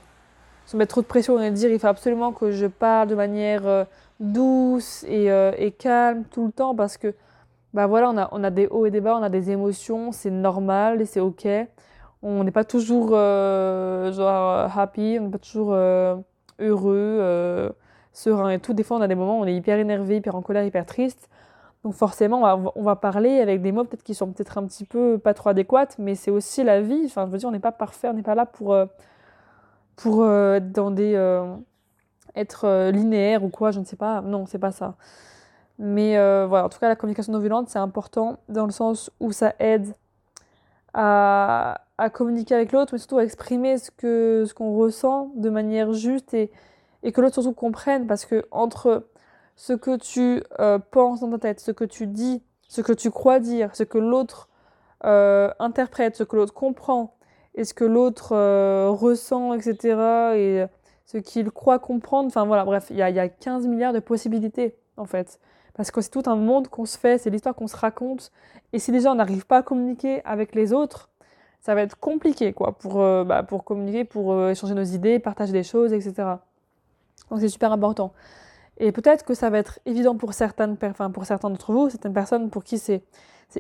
mettre 0.74 0.92
trop 0.92 1.02
de 1.02 1.08
pression 1.08 1.40
et 1.40 1.52
dire 1.52 1.72
il 1.72 1.80
faut 1.80 1.88
absolument 1.88 2.32
que 2.32 2.52
je 2.52 2.68
parle 2.68 3.08
de 3.08 3.16
manière 3.16 3.68
euh, 3.68 3.84
douce 4.20 5.04
et, 5.08 5.32
euh, 5.32 5.52
et, 5.58 5.72
calme 5.72 6.24
tout 6.32 6.46
le 6.46 6.52
temps 6.52 6.76
parce 6.76 6.98
que 6.98 7.14
bah 7.74 7.88
voilà, 7.88 8.10
on 8.10 8.18
a, 8.18 8.30
on 8.32 8.44
a 8.44 8.50
des 8.50 8.68
hauts 8.68 8.86
et 8.86 8.92
des 8.92 9.02
bas, 9.02 9.18
on 9.18 9.24
a 9.24 9.30
des 9.30 9.52
émotions, 9.52 10.12
c'est 10.12 10.32
normal 10.32 11.02
et 11.02 11.06
c'est 11.06 11.20
ok 11.20 11.48
on 12.24 12.44
n'est 12.44 12.52
pas 12.52 12.64
toujours 12.64 13.10
euh, 13.14 14.14
genre 14.14 14.78
happy, 14.78 15.18
on 15.20 15.24
n'est 15.24 15.32
pas 15.32 15.40
toujours 15.40 15.74
heureux, 15.74 17.74
serein 18.14 18.50
et 18.50 18.60
tout. 18.60 18.74
Des 18.74 18.84
fois, 18.84 18.98
on 18.98 19.02
a 19.02 19.08
des 19.08 19.16
moments 19.16 19.40
où 19.40 19.42
on 19.42 19.48
est 19.48 19.56
hyper 19.56 19.80
énervé, 19.80 20.18
hyper 20.18 20.36
en 20.36 20.42
colère, 20.42 20.64
hyper 20.64 20.86
triste. 20.86 21.30
Donc 21.84 21.94
forcément, 21.94 22.44
on 22.76 22.84
va, 22.84 22.96
parler 22.96 23.40
avec 23.40 23.62
des 23.62 23.72
mots 23.72 23.84
peut-être 23.84 24.04
qui 24.04 24.14
sont 24.14 24.32
peut-être 24.32 24.58
un 24.60 24.66
petit 24.68 24.86
peu 24.86 25.18
pas 25.18 25.34
trop 25.34 25.50
adéquats, 25.50 25.88
mais 25.98 26.14
c'est 26.14 26.30
aussi 26.30 26.64
la 26.64 26.82
vie. 26.82 27.04
Enfin, 27.06 27.26
je 27.26 27.32
veux 27.32 27.38
dire, 27.40 27.50
on 27.50 27.52
n'est 27.52 27.60
pas 27.60 27.72
parfait, 27.72 28.08
on 28.08 28.14
n'est 28.14 28.22
pas 28.22 28.36
là 28.36 28.46
pour, 28.46 28.78
pour 29.96 30.28
être 30.30 30.72
dans 30.72 30.92
des... 30.92 31.16
être 32.36 32.92
linéaire 32.92 33.44
ou 33.44 33.50
quoi, 33.50 33.72
je 33.72 33.80
ne 33.80 33.86
sais 33.86 33.96
pas. 33.96 34.22
Non, 34.22 34.46
c'est 34.46 34.60
pas 34.60 34.72
ça. 34.72 34.96
Mais 35.80 36.18
voilà, 36.46 36.66
en 36.66 36.70
tout 36.70 36.78
cas, 36.78 36.88
la 36.88 36.96
communication 36.96 37.34
non 37.34 37.40
violente, 37.40 37.70
c'est 37.70 37.80
important 37.80 38.38
dans 38.48 38.66
le 38.66 38.72
sens 38.72 39.10
où 39.20 39.32
ça 39.32 39.56
aide 39.58 39.96
à, 40.94 41.82
communiquer 42.14 42.56
avec 42.56 42.72
l'autre, 42.72 42.94
mais 42.94 43.00
surtout 43.00 43.18
à 43.18 43.24
exprimer 43.24 43.78
ce 43.78 44.54
qu'on 44.54 44.76
ressent 44.78 45.32
de 45.36 45.50
manière 45.50 45.94
juste 45.94 46.34
et, 46.34 46.52
et 47.04 47.12
que 47.12 47.22
l'autre 47.22 47.36
surtout 47.36 47.54
comprenne, 47.54 48.08
parce 48.08 48.26
que 48.26 48.46
entre 48.52 49.08
ce 49.56 49.74
que 49.74 49.98
tu 49.98 50.44
euh, 50.60 50.80
penses 50.80 51.22
dans 51.22 51.30
ta 51.30 51.40
tête, 51.40 51.60
ce 51.60 51.72
que 51.72 51.84
tu 51.84 52.08
dis, 52.08 52.42
ce 52.68 52.82
que 52.82 52.94
tu 52.94 53.12
crois 53.12 53.40
dire, 53.40 53.76
ce 53.76 53.84
que 53.84 53.98
l'autre 53.98 54.50
euh, 55.06 55.52
interprète, 55.60 56.16
ce 56.16 56.24
que 56.24 56.36
l'autre 56.36 56.54
comprend, 56.54 57.16
et 57.56 57.64
ce 57.64 57.74
que 57.74 57.84
l'autre 57.84 58.34
euh, 58.34 58.90
ressent, 58.90 59.54
etc., 59.54 59.78
et 60.36 60.66
ce 61.06 61.18
qu'il 61.18 61.52
croit 61.52 61.80
comprendre, 61.80 62.28
enfin 62.28 62.46
voilà, 62.46 62.64
bref, 62.64 62.88
il 62.90 62.96
y 62.96 63.02
a, 63.02 63.10
y 63.10 63.20
a 63.20 63.28
15 63.28 63.68
milliards 63.68 63.94
de 63.94 64.00
possibilités, 64.00 64.76
en 64.96 65.06
fait. 65.06 65.40
Parce 65.74 65.92
que 65.92 66.02
c'est 66.02 66.10
tout 66.10 66.24
un 66.26 66.36
monde 66.36 66.68
qu'on 66.68 66.86
se 66.86 66.98
fait, 66.98 67.18
c'est 67.18 67.30
l'histoire 67.30 67.56
qu'on 67.56 67.68
se 67.68 67.76
raconte. 67.76 68.32
Et 68.72 68.80
si 68.80 68.92
déjà 68.92 69.12
on 69.12 69.16
n'arrive 69.16 69.46
pas 69.46 69.58
à 69.58 69.64
communiquer 69.64 70.22
avec 70.26 70.56
les 70.56 70.74
autres, 70.74 71.10
ça 71.60 71.76
va 71.76 71.82
être 71.82 72.00
compliqué 72.00 72.54
quoi, 72.54 72.78
pour, 72.78 72.96
bah, 73.26 73.46
communiquer, 73.66 74.04
pour 74.06 74.50
échanger 74.50 74.74
nos 74.74 74.84
idées, 74.84 75.20
partager 75.20 75.54
des 75.54 75.64
choses, 75.64 75.94
etc. 75.94 76.14
Donc 77.30 77.40
c'est 77.40 77.50
super 77.50 77.72
important. 77.72 78.14
Et 78.82 78.92
peut-être 78.92 79.24
que 79.24 79.34
ça 79.34 79.50
va 79.50 79.60
être 79.60 79.80
évident 79.86 80.18
pour, 80.18 80.34
certaines, 80.34 80.76
enfin, 80.82 81.12
pour 81.12 81.26
certains 81.26 81.50
d'entre 81.50 81.72
vous, 81.72 81.90
certaines 81.90 82.14
personnes 82.14 82.50
pour 82.50 82.64
qui 82.64 82.78
c'est 82.78 83.04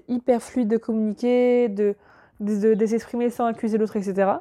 hyper 0.08 0.42
fluide 0.42 0.68
de 0.68 0.78
communiquer, 0.78 1.70
de, 1.70 1.96
de, 2.40 2.86
s'exprimer 2.86 3.30
sans 3.30 3.46
accuser 3.46 3.78
l'autre, 3.78 3.96
etc. 3.96 4.32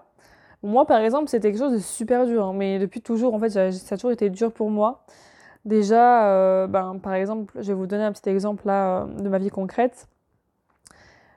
Moi, 0.62 0.86
par 0.86 1.00
exemple, 1.00 1.28
c'était 1.28 1.50
quelque 1.52 1.60
chose 1.60 1.72
de 1.72 1.78
super 1.78 2.26
dur, 2.26 2.46
hein, 2.46 2.52
mais 2.54 2.78
depuis 2.78 3.00
toujours, 3.00 3.34
en 3.34 3.38
fait, 3.38 3.50
ça 3.50 3.94
a 3.94 3.96
toujours 3.96 4.12
été 4.12 4.30
dur 4.30 4.52
pour 4.52 4.70
moi. 4.70 5.04
Déjà, 5.64 6.26
euh, 6.26 6.66
ben, 6.66 6.98
par 7.02 7.14
exemple, 7.14 7.52
je 7.60 7.68
vais 7.68 7.74
vous 7.74 7.86
donner 7.86 8.04
un 8.04 8.12
petit 8.12 8.28
exemple 8.28 8.66
là, 8.66 9.06
de 9.18 9.28
ma 9.28 9.38
vie 9.38 9.50
concrète 9.50 10.08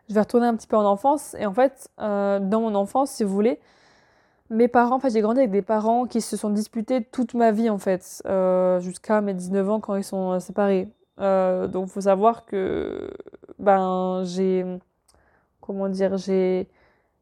je 0.09 0.13
vais 0.13 0.21
retourner 0.21 0.47
un 0.47 0.55
petit 0.55 0.67
peu 0.67 0.77
en 0.77 0.85
enfance. 0.85 1.35
Et 1.39 1.45
en 1.45 1.53
fait, 1.53 1.89
euh, 1.99 2.39
dans 2.39 2.61
mon 2.61 2.75
enfance, 2.75 3.11
si 3.11 3.23
vous 3.23 3.33
voulez, 3.33 3.59
mes 4.49 4.67
parents, 4.67 4.99
en 5.03 5.09
j'ai 5.09 5.21
grandi 5.21 5.39
avec 5.39 5.51
des 5.51 5.61
parents 5.61 6.05
qui 6.05 6.21
se 6.21 6.37
sont 6.37 6.49
disputés 6.49 7.03
toute 7.03 7.33
ma 7.33 7.51
vie, 7.51 7.69
en 7.69 7.77
fait, 7.77 8.21
euh, 8.27 8.79
jusqu'à 8.79 9.21
mes 9.21 9.33
19 9.33 9.69
ans 9.69 9.79
quand 9.79 9.95
ils 9.95 10.03
sont 10.03 10.33
euh, 10.33 10.39
séparés. 10.39 10.89
donc, 11.17 11.87
il 11.87 11.91
faut 11.91 12.01
savoir 12.01 12.45
que 12.45 13.09
ben, 13.59 14.23
j'ai 14.25 14.65
comment 15.61 15.89
dire, 15.89 16.17
j'ai 16.17 16.67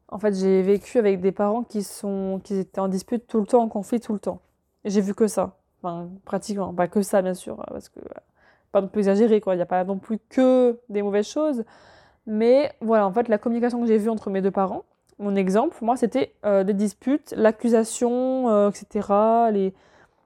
en 0.08 0.18
fait, 0.18 0.34
j'ai 0.34 0.62
vécu 0.62 0.98
avec 0.98 1.20
des 1.20 1.32
parents 1.32 1.64
qui 1.64 1.82
sont 1.82 2.40
qui 2.44 2.58
étaient 2.58 2.80
en 2.80 2.88
dispute 2.88 3.26
tout 3.26 3.40
le 3.40 3.46
temps, 3.46 3.62
en 3.62 3.68
conflit 3.68 4.00
tout 4.00 4.12
le 4.12 4.18
temps. 4.18 4.40
J'ai 4.84 5.00
vu 5.00 5.14
que 5.14 5.26
ça. 5.28 5.56
Enfin, 5.82 6.10
pratiquement, 6.24 6.74
pas 6.74 6.88
que 6.88 7.02
ça 7.02 7.22
bien 7.22 7.34
sûr, 7.34 7.56
parce 7.68 7.88
que 7.88 8.00
pas 8.72 8.80
non 8.82 8.88
plus 8.88 9.00
exagéré 9.00 9.40
quoi, 9.40 9.54
il 9.54 9.58
n'y 9.58 9.62
a 9.62 9.66
pas 9.66 9.84
non 9.84 9.98
plus 9.98 10.18
que 10.28 10.78
des 10.88 11.02
mauvaises 11.02 11.28
choses. 11.28 11.64
Mais 12.26 12.72
voilà, 12.80 13.06
en 13.06 13.12
fait, 13.12 13.28
la 13.28 13.38
communication 13.38 13.80
que 13.80 13.86
j'ai 13.86 13.98
vue 13.98 14.10
entre 14.10 14.30
mes 14.30 14.42
deux 14.42 14.50
parents, 14.50 14.84
mon 15.22 15.36
exemple, 15.36 15.76
moi, 15.82 15.96
c'était 15.96 16.34
euh, 16.44 16.64
des 16.64 16.74
disputes, 16.74 17.32
l'accusation, 17.36 18.50
euh, 18.50 18.70
etc. 18.70 19.08
Les... 19.52 19.74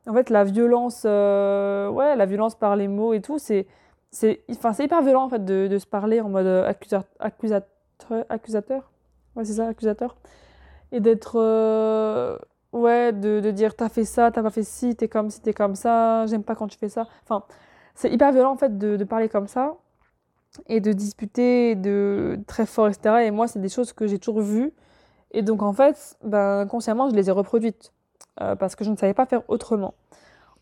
En 0.07 0.15
fait, 0.15 0.31
la 0.31 0.45
violence, 0.45 1.03
euh, 1.05 1.89
ouais, 1.89 2.17
la 2.17 2.27
violence 2.27 2.55
par 2.55 2.77
les 2.77 2.89
mots 2.89 3.13
et 3.13 3.21
tout, 3.21 3.39
c'est, 3.39 3.67
c'est, 4.11 4.43
enfin, 4.51 4.73
c'est 4.73 4.85
hyper 4.85 5.03
violent 5.03 5.25
en 5.25 5.29
fait 5.29 5.45
de, 5.45 5.79
se 5.79 5.87
parler 5.87 6.21
en 6.21 6.29
mode 6.29 6.47
accusateur, 6.47 7.05
accusateur, 7.19 7.67
accusateur? 8.29 8.91
Ouais, 9.35 9.45
c'est 9.45 9.55
ça, 9.55 9.69
accusateur. 9.69 10.17
Et 10.93 11.01
d'être, 11.01 11.37
ouais, 12.73 13.13
de, 13.13 13.41
de 13.41 13.51
dire 13.51 13.75
t'as 13.77 13.89
fait 13.89 14.05
ça, 14.05 14.31
t'as 14.31 14.43
pas 14.43 14.51
fait 14.51 14.63
ci, 14.63 14.95
t'es 14.97 15.09
comme 15.09 15.31
ci, 15.31 15.41
t'es 15.41 15.53
comme 15.53 15.75
ça, 15.75 16.27
j'aime 16.27 16.45
pas 16.45 16.55
quand 16.55 16.69
tu 16.69 16.79
fais 16.79 16.89
ça. 16.89 17.07
Enfin, 17.25 17.45
c'est 17.95 18.11
hyper 18.11 18.33
violent 18.33 18.53
en 18.53 18.57
fait 18.57 18.79
de, 18.79 18.97
de 18.97 19.05
parler 19.05 19.29
comme 19.29 19.49
ça 19.49 19.77
et 20.69 20.81
de 20.81 20.93
disputer 20.93 21.75
de 21.75 22.39
très 22.47 22.67
fort, 22.67 22.89
etc. 22.89 23.27
Et 23.27 23.31
moi, 23.31 23.49
c'est 23.49 23.61
des 23.61 23.69
choses 23.69 23.93
que 23.93 24.07
j'ai 24.07 24.19
toujours 24.19 24.41
vues. 24.41 24.73
Et 25.37 25.43
donc, 25.43 25.61
en 25.61 25.75
fait, 25.75 26.17
ben, 26.25 26.67
consciemment, 26.67 27.11
je 27.11 27.15
les 27.15 27.29
ai 27.29 27.31
reproduites 27.31 27.93
euh, 28.41 28.57
parce 28.57 28.75
que 28.75 28.85
je 28.85 28.91
ne 28.91 28.97
savais 28.97 29.13
pas 29.13 29.27
faire 29.27 29.43
autrement. 29.49 29.93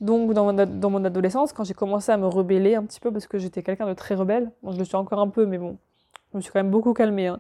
Donc, 0.01 0.33
dans 0.33 0.53
mon, 0.91 1.05
adolescence, 1.05 1.53
quand 1.53 1.63
j'ai 1.63 1.75
commencé 1.75 2.11
à 2.11 2.17
me 2.17 2.27
rebeller 2.27 2.75
un 2.75 2.83
petit 2.83 2.99
peu, 2.99 3.13
parce 3.13 3.29
que 3.29 3.39
j'étais 3.39 3.63
quelqu'un 3.63 3.87
de 3.87 3.95
très 3.95 4.17
rebelle, 4.17 4.51
bon, 4.65 4.73
je 4.73 4.79
le 4.79 4.85
suis 4.85 4.97
encore 4.97 5.21
un 5.21 5.29
peu, 5.29 5.47
mais 5.47 5.59
bon, 5.59 5.79
je 6.33 6.39
me 6.39 6.43
suis 6.43 6.51
quand 6.51 6.59
même 6.59 6.73
beaucoup 6.73 6.93
calmée. 6.93 7.29
Hein. 7.29 7.39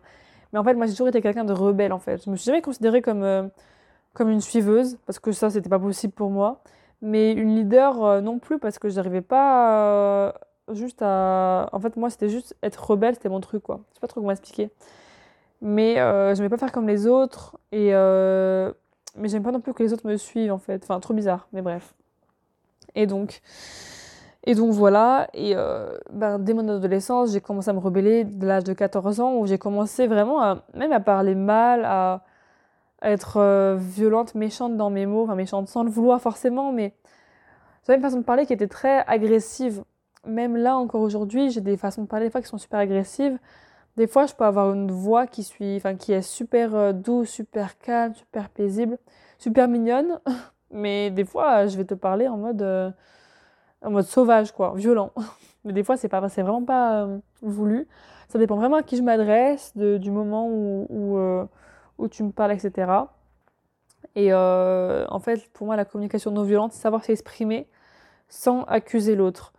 Mais 0.52 0.60
en 0.60 0.64
fait, 0.64 0.74
moi, 0.74 0.86
j'ai 0.86 0.92
toujours 0.92 1.08
été 1.08 1.20
quelqu'un 1.20 1.44
de 1.44 1.52
rebelle, 1.52 1.92
en 1.92 1.98
fait. 1.98 2.24
Je 2.24 2.30
me 2.30 2.36
suis 2.36 2.46
jamais 2.46 2.62
considérée 2.62 3.02
comme, 3.02 3.24
euh, 3.24 3.42
comme 4.12 4.30
une 4.30 4.40
suiveuse, 4.40 4.96
parce 5.04 5.18
que 5.18 5.32
ça, 5.32 5.50
c'était 5.50 5.68
pas 5.68 5.80
possible 5.80 6.12
pour 6.12 6.30
moi. 6.30 6.62
Mais 7.02 7.32
une 7.32 7.56
leader 7.56 8.04
euh, 8.04 8.20
non 8.20 8.38
plus, 8.38 8.60
parce 8.60 8.78
que 8.78 8.88
je 8.88 8.94
n'arrivais 8.94 9.22
pas 9.22 10.34
juste 10.72 11.02
à. 11.02 11.68
En 11.72 11.80
fait, 11.80 11.96
moi, 11.96 12.10
c'était 12.10 12.28
juste 12.28 12.56
être 12.62 12.88
rebelle, 12.88 13.16
c'était 13.16 13.28
mon 13.28 13.40
truc, 13.40 13.64
quoi. 13.64 13.80
Je 13.90 13.94
sais 13.94 14.00
pas 14.00 14.06
trop 14.06 14.20
comment 14.20 14.30
expliquer. 14.30 14.70
Mais 15.64 15.98
euh, 15.98 16.34
je 16.34 16.40
n'aimais 16.40 16.50
pas 16.50 16.58
faire 16.58 16.72
comme 16.72 16.86
les 16.86 17.06
autres. 17.06 17.58
Et. 17.72 17.94
Euh... 17.94 18.72
Mais 19.16 19.28
j'aime 19.28 19.42
pas 19.42 19.52
non 19.52 19.60
plus 19.60 19.72
que 19.72 19.82
les 19.82 19.92
autres 19.92 20.06
me 20.06 20.16
suivent, 20.16 20.52
en 20.52 20.58
fait. 20.58 20.82
Enfin, 20.82 20.98
trop 21.00 21.14
bizarre, 21.14 21.48
mais 21.52 21.62
bref. 21.62 21.94
Et 22.94 23.06
donc. 23.06 23.40
Et 24.46 24.54
donc 24.54 24.72
voilà, 24.72 25.28
et 25.32 25.56
euh, 25.56 25.96
ben, 26.12 26.38
dès 26.38 26.52
mon 26.52 26.68
adolescence, 26.68 27.32
j'ai 27.32 27.40
commencé 27.40 27.70
à 27.70 27.72
me 27.72 27.78
rebeller 27.78 28.24
de 28.24 28.46
l'âge 28.46 28.64
de 28.64 28.74
14 28.74 29.20
ans, 29.20 29.36
où 29.36 29.46
j'ai 29.46 29.56
commencé 29.56 30.06
vraiment 30.06 30.42
à, 30.42 30.64
même 30.74 30.92
à 30.92 31.00
parler 31.00 31.34
mal, 31.34 31.86
à, 31.86 32.24
être 33.00 33.38
euh, 33.38 33.76
violente, 33.78 34.34
méchante 34.34 34.76
dans 34.76 34.90
mes 34.90 35.06
mots, 35.06 35.24
enfin 35.24 35.34
méchante 35.34 35.68
sans 35.68 35.82
le 35.82 35.88
vouloir 35.88 36.20
forcément, 36.20 36.72
mais 36.72 36.92
j'avais 37.86 37.96
une 37.96 38.02
façon 38.02 38.18
de 38.18 38.24
parler 38.24 38.44
qui 38.44 38.52
était 38.52 38.68
très 38.68 39.02
agressive 39.06 39.82
même 40.26 40.56
là, 40.56 40.76
encore 40.76 41.00
aujourd'hui, 41.02 41.50
j'ai 41.50 41.60
des 41.60 41.76
façons 41.76 42.02
de 42.02 42.06
parler 42.06 42.26
des 42.26 42.30
fois 42.30 42.40
qui 42.40 42.48
sont 42.48 42.58
super 42.58 42.80
agressives. 42.80 43.38
Des 43.96 44.06
fois, 44.06 44.26
je 44.26 44.34
peux 44.34 44.44
avoir 44.44 44.72
une 44.72 44.90
voix 44.90 45.26
qui, 45.26 45.42
suis, 45.44 45.76
enfin, 45.76 45.94
qui 45.96 46.12
est 46.12 46.22
super 46.22 46.74
euh, 46.74 46.92
douce, 46.92 47.30
super 47.30 47.78
calme, 47.78 48.14
super 48.14 48.48
paisible, 48.50 48.98
super 49.38 49.68
mignonne. 49.68 50.20
Mais 50.70 51.10
des 51.10 51.24
fois, 51.24 51.66
je 51.66 51.76
vais 51.76 51.84
te 51.84 51.94
parler 51.94 52.26
en 52.26 52.36
mode, 52.36 52.62
euh, 52.62 52.90
en 53.82 53.90
mode 53.90 54.06
sauvage, 54.06 54.52
quoi, 54.52 54.72
violent. 54.74 55.12
Mais 55.64 55.72
des 55.72 55.84
fois, 55.84 55.96
c'est 55.96 56.08
pas, 56.08 56.28
c'est 56.28 56.42
vraiment 56.42 56.64
pas 56.64 57.04
euh, 57.04 57.18
voulu. 57.42 57.88
Ça 58.28 58.38
dépend 58.38 58.56
vraiment 58.56 58.76
à 58.76 58.82
qui 58.82 58.96
je 58.96 59.02
m'adresse, 59.02 59.76
du 59.76 60.10
moment 60.10 60.48
où, 60.48 61.18
où, 61.98 62.08
tu 62.08 62.24
me 62.24 62.32
parles, 62.32 62.52
etc. 62.52 62.90
Et 64.16 64.34
en 64.34 65.20
fait, 65.20 65.48
pour 65.52 65.66
moi, 65.66 65.76
la 65.76 65.84
communication 65.84 66.32
non 66.32 66.42
violente, 66.42 66.72
c'est 66.72 66.80
savoir 66.80 67.04
s'exprimer 67.04 67.68
sans 68.28 68.64
accuser 68.64 69.14
l'autre. 69.14 69.52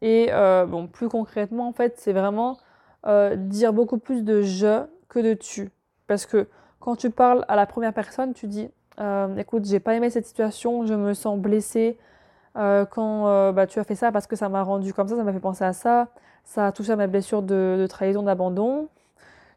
Et 0.00 0.28
euh, 0.30 0.66
bon, 0.66 0.86
plus 0.86 1.08
concrètement, 1.08 1.68
en 1.68 1.72
fait, 1.72 1.94
c'est 1.98 2.12
vraiment 2.12 2.58
euh, 3.06 3.36
dire 3.36 3.72
beaucoup 3.72 3.98
plus 3.98 4.22
de 4.22 4.42
je 4.42 4.84
que 5.08 5.18
de 5.18 5.34
tu. 5.34 5.70
Parce 6.06 6.26
que 6.26 6.48
quand 6.80 6.96
tu 6.96 7.10
parles 7.10 7.44
à 7.48 7.56
la 7.56 7.66
première 7.66 7.92
personne, 7.92 8.34
tu 8.34 8.46
dis 8.46 8.68
euh, 9.00 9.36
écoute, 9.36 9.64
j'ai 9.64 9.80
pas 9.80 9.94
aimé 9.94 10.10
cette 10.10 10.26
situation, 10.26 10.86
je 10.86 10.94
me 10.94 11.14
sens 11.14 11.38
blessée 11.38 11.98
quand 12.54 13.52
bah, 13.52 13.66
tu 13.66 13.80
as 13.80 13.84
fait 13.84 13.96
ça 13.96 14.12
parce 14.12 14.28
que 14.28 14.36
ça 14.36 14.48
m'a 14.48 14.62
rendu 14.62 14.94
comme 14.94 15.08
ça, 15.08 15.16
ça 15.16 15.24
m'a 15.24 15.32
fait 15.32 15.40
penser 15.40 15.64
à 15.64 15.72
ça, 15.72 16.06
ça 16.44 16.68
a 16.68 16.72
touché 16.72 16.92
à 16.92 16.96
ma 16.96 17.08
blessure 17.08 17.42
de, 17.42 17.84
trahison, 17.88 18.22
d'abandon, 18.22 18.88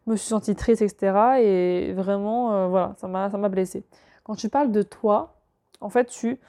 je 0.07 0.11
me 0.11 0.15
suis 0.15 0.29
sentie 0.29 0.55
triste, 0.55 0.81
etc. 0.81 1.15
Et 1.39 1.93
vraiment, 1.93 2.67
voilà, 2.69 2.95
ça 2.97 3.07
m'a 3.07 3.49
blessée. 3.49 3.83
Quand 4.23 4.33
tu 4.33 4.49
parles 4.49 4.71
de 4.71 4.81
toi, 4.81 5.35
en 5.79 5.89
fait, 5.89 6.05
tu 6.05 6.39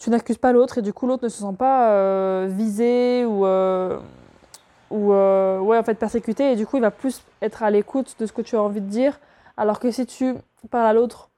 tu 0.00 0.08
n'accuses 0.08 0.38
pas 0.38 0.52
l'autre 0.52 0.78
et 0.78 0.82
du 0.82 0.92
coup 0.92 1.06
l'autre 1.06 1.24
ne 1.24 1.28
se 1.28 1.40
sent 1.40 1.54
pas 1.58 1.90
euh, 1.90 2.48
visé 2.50 3.24
ou, 3.26 3.44
euh, 3.44 4.00
ou 4.90 5.12
euh, 5.12 5.58
ouais, 5.60 5.78
en 5.78 5.84
fait 5.84 5.94
persécuté 5.94 6.52
et 6.52 6.56
du 6.56 6.66
coup 6.66 6.76
il 6.76 6.82
va 6.82 6.90
plus 6.90 7.22
être 7.42 7.62
à 7.62 7.70
l'écoute 7.70 8.16
de 8.18 8.26
ce 8.26 8.32
que 8.32 8.42
tu 8.42 8.56
as 8.56 8.62
envie 8.62 8.80
de 8.80 8.88
dire. 8.88 9.20
Alors 9.56 9.80
que 9.80 9.90
si 9.90 10.06
tu 10.06 10.34
parles 10.70 10.86
à 10.86 10.92
l'autre 10.92 11.30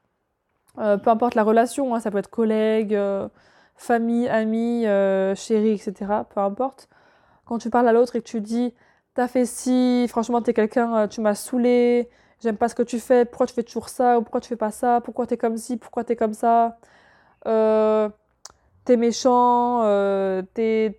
peu 0.77 1.11
importe 1.11 1.35
la 1.35 1.43
relation 1.43 1.95
hein, 1.95 2.01
ça 2.01 2.11
peut 2.11 2.19
être 2.19 2.31
collègue 2.31 2.99
famille 3.77 4.29
ami 4.29 4.85
chéri 5.37 5.73
etc 5.73 5.95
peu 6.35 6.41
importe. 6.41 6.89
Quand 7.45 7.59
tu 7.59 7.71
parles 7.71 7.89
à 7.89 7.93
l'autre 7.93 8.17
et 8.17 8.21
que 8.21 8.27
tu 8.29 8.41
dis 8.41 8.73
t'as 9.15 9.29
fait 9.29 9.45
ci 9.47 10.07
franchement 10.09 10.41
t'es 10.43 10.55
quelqu'un 10.55 11.09
tu 11.09 11.21
m'as 11.21 11.35
saoulé 11.35 12.09
j'aime 12.43 12.57
pas 12.57 12.69
ce 12.69 12.75
que 12.75 12.83
tu 12.83 12.99
fais 13.01 13.25
pourquoi 13.25 13.47
tu 13.47 13.55
fais 13.55 13.63
toujours 13.63 13.89
ça 13.89 14.19
ou 14.19 14.23
pourquoi 14.23 14.41
tu 14.41 14.49
fais 14.49 14.57
pas 14.57 14.71
ça 14.71 15.01
pourquoi 15.03 15.27
t'es 15.27 15.37
comme 15.37 15.57
ci 15.57 15.77
pourquoi 15.77 16.05
t'es 16.05 16.17
comme 16.17 16.35
ça 16.35 16.79
euh, 17.47 18.09
t'es 18.85 18.97
méchant, 18.97 19.83
euh, 19.85 20.43
t'es, 20.55 20.97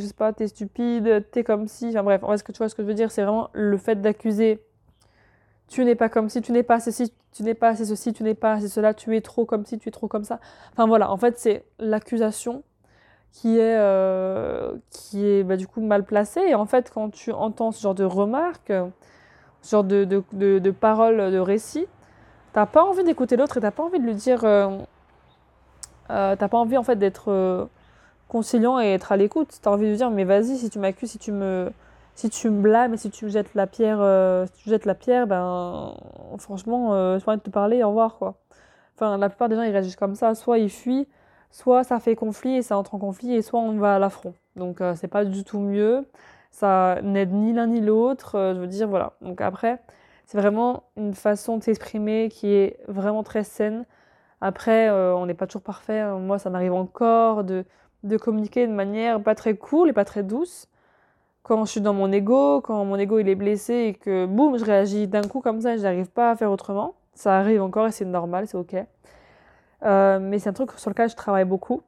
je 0.00 0.04
sais 0.06 0.14
pas, 0.14 0.32
t'es 0.32 0.48
stupide, 0.48 1.26
t'es 1.30 1.44
comme 1.44 1.68
si. 1.68 1.88
Enfin 1.88 2.02
bref, 2.02 2.22
est-ce 2.32 2.44
que 2.44 2.52
tu 2.52 2.58
vois 2.58 2.68
ce 2.68 2.74
que 2.74 2.82
je 2.82 2.88
veux 2.88 2.94
dire 2.94 3.10
C'est 3.10 3.22
vraiment 3.22 3.50
le 3.52 3.76
fait 3.76 4.00
d'accuser. 4.00 4.60
Tu 5.68 5.84
n'es 5.84 5.94
pas 5.94 6.08
comme 6.08 6.28
si, 6.28 6.42
tu 6.42 6.52
n'es 6.52 6.62
pas 6.62 6.80
ceci, 6.80 7.12
tu 7.32 7.42
n'es 7.42 7.54
pas 7.54 7.68
assez 7.70 7.84
ceci, 7.84 8.12
tu 8.12 8.22
n'es 8.22 8.34
pas 8.34 8.52
assez 8.54 8.68
cela, 8.68 8.94
tu 8.94 9.16
es 9.16 9.20
trop 9.20 9.44
comme 9.44 9.64
si, 9.64 9.78
tu 9.78 9.88
es 9.88 9.92
trop 9.92 10.08
comme 10.08 10.24
ça. 10.24 10.40
Enfin 10.72 10.86
voilà, 10.86 11.10
en 11.10 11.16
fait, 11.16 11.38
c'est 11.38 11.64
l'accusation 11.78 12.62
qui 13.32 13.58
est, 13.58 13.76
euh, 13.78 14.76
qui 14.90 15.26
est 15.26 15.42
bah, 15.44 15.56
du 15.56 15.66
coup 15.66 15.80
mal 15.80 16.04
placée. 16.04 16.42
Et 16.48 16.54
en 16.54 16.66
fait, 16.66 16.90
quand 16.92 17.10
tu 17.10 17.32
entends 17.32 17.72
ce 17.72 17.80
genre 17.82 17.94
de 17.94 18.04
remarques, 18.04 18.72
ce 19.62 19.70
genre 19.70 19.84
de, 19.84 20.04
de, 20.04 20.22
de, 20.32 20.58
de 20.58 20.70
paroles, 20.70 21.32
de 21.32 21.38
récits, 21.38 21.86
t'as 22.52 22.66
pas 22.66 22.84
envie 22.84 23.04
d'écouter 23.04 23.36
l'autre 23.36 23.56
et 23.56 23.60
t'as 23.60 23.70
pas 23.70 23.84
envie 23.84 23.98
de 24.00 24.04
lui 24.04 24.14
dire. 24.14 24.44
Euh, 24.44 24.78
euh, 26.10 26.36
t'as 26.36 26.48
pas 26.48 26.58
envie 26.58 26.76
en 26.76 26.82
fait 26.82 26.96
d'être 26.96 27.30
euh, 27.30 27.66
conciliant 28.28 28.80
et 28.80 28.92
être 28.92 29.12
à 29.12 29.16
l'écoute. 29.16 29.58
T'as 29.62 29.70
envie 29.70 29.90
de 29.90 29.94
dire 29.94 30.10
mais 30.10 30.24
vas-y 30.24 30.56
si 30.58 30.70
tu 30.70 30.78
m'accuses, 30.78 31.10
si 31.10 31.18
tu 31.18 31.32
me 31.32 31.70
si 32.14 32.30
tu 32.30 32.48
me 32.50 32.60
blâmes 32.62 32.96
si 32.96 33.10
tu 33.10 33.24
me 33.24 33.30
jettes 33.30 33.54
la 33.54 33.66
pierre, 33.66 33.98
euh, 34.00 34.46
si 34.46 34.64
tu 34.64 34.70
jettes 34.70 34.86
la 34.86 34.94
pierre, 34.94 35.26
ben 35.26 35.94
franchement, 36.38 37.18
j'ai 37.18 37.24
envie 37.26 37.38
de 37.38 37.42
te 37.42 37.50
parler, 37.50 37.82
au 37.82 37.88
revoir 37.88 38.16
quoi. 38.18 38.34
Enfin, 38.96 39.18
la 39.18 39.28
plupart 39.28 39.48
des 39.48 39.56
gens 39.56 39.62
ils 39.62 39.72
réagissent 39.72 39.96
comme 39.96 40.14
ça, 40.14 40.34
soit 40.34 40.58
ils 40.58 40.70
fuient, 40.70 41.08
soit 41.50 41.84
ça 41.84 41.98
fait 42.00 42.16
conflit 42.16 42.56
et 42.56 42.62
ça 42.62 42.78
entre 42.78 42.94
en 42.94 42.98
conflit, 42.98 43.34
et 43.34 43.42
soit 43.42 43.60
on 43.60 43.76
va 43.78 43.96
à 43.96 43.98
l'affront. 43.98 44.34
Donc 44.56 44.80
c'est 44.96 45.08
pas 45.08 45.24
du 45.24 45.44
tout 45.44 45.58
mieux. 45.58 46.06
Ça 46.50 47.00
n'aide 47.02 47.32
ni 47.32 47.52
l'un 47.52 47.66
ni 47.66 47.80
l'autre. 47.80 48.52
je 48.54 48.60
veux 48.60 48.68
dire 48.68 48.88
voilà. 48.88 49.14
Donc 49.20 49.40
après, 49.40 49.80
c'est 50.26 50.38
vraiment 50.38 50.84
une 50.96 51.14
façon 51.14 51.58
de 51.58 51.62
s'exprimer 51.62 52.28
qui 52.30 52.48
est 52.48 52.78
vraiment 52.88 53.22
très 53.22 53.44
saine 53.44 53.84
après, 54.44 54.90
euh, 54.90 55.14
on 55.16 55.24
n'est 55.24 55.32
pas 55.32 55.46
toujours 55.46 55.62
parfait. 55.62 56.00
Hein. 56.00 56.18
Moi, 56.18 56.38
ça 56.38 56.50
m'arrive 56.50 56.74
encore 56.74 57.44
de, 57.44 57.64
de 58.02 58.16
communiquer 58.18 58.66
de 58.66 58.72
manière 58.72 59.22
pas 59.22 59.34
très 59.34 59.56
cool 59.56 59.88
et 59.88 59.94
pas 59.94 60.04
très 60.04 60.22
douce. 60.22 60.68
Quand 61.42 61.64
je 61.64 61.70
suis 61.70 61.80
dans 61.80 61.94
mon 61.94 62.12
ego, 62.12 62.60
quand 62.60 62.84
mon 62.84 62.96
ego 62.96 63.18
il 63.18 63.28
est 63.30 63.36
blessé 63.36 63.72
et 63.74 63.94
que 63.94 64.26
boum, 64.26 64.58
je 64.58 64.64
réagis 64.66 65.08
d'un 65.08 65.22
coup 65.22 65.40
comme 65.40 65.62
ça 65.62 65.74
et 65.74 65.78
j'arrive 65.78 66.10
pas 66.10 66.30
à 66.30 66.36
faire 66.36 66.50
autrement. 66.50 66.94
Ça 67.14 67.38
arrive 67.38 67.62
encore 67.62 67.86
et 67.86 67.90
c'est 67.90 68.04
normal, 68.04 68.46
c'est 68.46 68.58
ok. 68.58 68.76
Euh, 69.82 70.18
mais 70.20 70.38
c'est 70.38 70.50
un 70.50 70.52
truc 70.52 70.72
sur 70.72 70.90
lequel 70.90 71.08
je 71.08 71.16
travaille 71.16 71.46
beaucoup. 71.46 71.80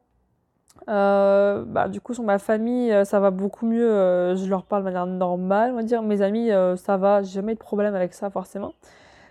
Euh, 0.88 1.62
bah, 1.66 1.88
du 1.88 2.00
coup, 2.00 2.14
sur 2.14 2.24
ma 2.24 2.38
famille, 2.38 3.04
ça 3.04 3.20
va 3.20 3.30
beaucoup 3.30 3.66
mieux. 3.66 4.34
je 4.34 4.48
leur 4.48 4.64
parle 4.64 4.80
de 4.82 4.86
manière 4.86 5.04
normale, 5.04 5.72
on 5.72 5.76
va 5.76 5.82
dire. 5.82 6.00
Mes 6.02 6.22
amis, 6.22 6.50
ça 6.76 6.96
va. 6.96 7.22
J'ai 7.22 7.32
jamais 7.32 7.52
de 7.52 7.58
problème 7.58 7.94
avec 7.94 8.14
ça, 8.14 8.30
forcément. 8.30 8.72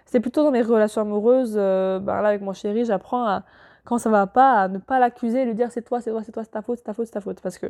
C'est 0.05 0.19
plutôt 0.19 0.43
dans 0.43 0.51
mes 0.51 0.62
relations 0.62 1.01
amoureuses, 1.01 1.55
euh, 1.57 2.00
bah, 2.00 2.21
là 2.21 2.29
avec 2.29 2.41
mon 2.41 2.53
chéri, 2.53 2.85
j'apprends 2.85 3.25
à, 3.25 3.43
quand 3.83 3.97
ça 3.97 4.09
va 4.09 4.27
pas, 4.27 4.62
à 4.62 4.67
ne 4.67 4.77
pas 4.77 5.00
l'accuser 5.00 5.41
et 5.41 5.45
lui 5.45 5.55
dire 5.55 5.71
c'est 5.71 5.81
toi, 5.81 6.01
c'est 6.01 6.12
toi, 6.12 6.21
c'est 6.24 6.31
toi, 6.31 6.43
c'est 6.43 6.51
ta 6.51 6.62
faute, 6.62 6.77
c'est 6.77 6.83
ta 6.83 6.93
faute, 6.93 7.07
c'est 7.07 7.13
ta 7.13 7.21
faute. 7.21 7.41
Parce 7.41 7.57
que 7.57 7.67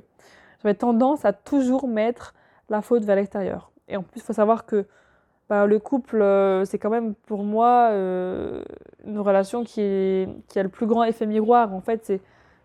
j'avais 0.61 0.75
tendance 0.75 1.25
à 1.25 1.33
toujours 1.33 1.87
mettre 1.87 2.33
la 2.69 2.81
faute 2.81 3.03
vers 3.03 3.15
l'extérieur. 3.15 3.71
Et 3.87 3.97
en 3.97 4.03
plus, 4.03 4.19
il 4.19 4.23
faut 4.23 4.33
savoir 4.33 4.65
que 4.65 4.85
bah, 5.49 5.65
le 5.65 5.79
couple, 5.79 6.21
euh, 6.21 6.65
c'est 6.65 6.79
quand 6.79 6.89
même 6.89 7.13
pour 7.13 7.43
moi 7.43 7.89
euh, 7.91 8.63
une 9.05 9.19
relation 9.19 9.63
qui, 9.63 10.27
qui 10.47 10.59
a 10.59 10.63
le 10.63 10.69
plus 10.69 10.87
grand 10.87 11.03
effet 11.03 11.25
miroir. 11.25 11.73
En 11.73 11.81
fait, 11.81 12.03
c'est 12.03 12.21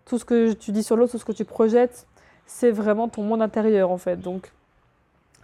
tout 0.07 0.19
ce 0.19 0.25
que 0.25 0.53
tu 0.53 0.73
dis 0.73 0.83
sur 0.83 0.97
l'autre, 0.97 1.13
tout 1.13 1.19
ce 1.19 1.25
que 1.25 1.33
tu 1.33 1.45
projettes, 1.45 2.07
c'est 2.47 2.71
vraiment 2.71 3.09
ton 3.09 3.23
monde 3.23 3.43
intérieur 3.43 3.91
en 3.91 3.99
fait. 3.99 4.17
Donc 4.17 4.53